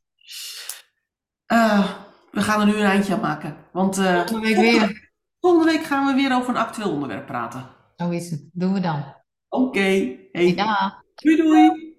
Eh, 1.45 1.89
we 2.31 2.41
gaan 2.41 2.59
er 2.59 2.65
nu 2.65 2.75
een 2.75 2.85
eindje 2.85 3.13
aan 3.13 3.19
maken. 3.21 3.57
Want 3.71 3.97
eh, 3.97 4.15
Volgende 4.15 4.41
week 4.47 4.55
weer. 4.57 5.11
volgende 5.39 5.71
week 5.71 5.83
gaan 5.83 6.05
we 6.05 6.13
weer 6.21 6.35
over 6.35 6.49
een 6.49 6.61
actueel 6.61 6.91
onderwerp 6.91 7.25
praten. 7.25 7.69
Zo 7.97 8.09
is 8.09 8.29
het. 8.31 8.49
Doen 8.53 8.73
we 8.73 8.79
dan. 8.79 9.03
Oké. 9.49 9.79
Hey, 10.31 10.53
Ja. 10.55 11.03
doei 11.15 11.35
doei. 11.37 11.92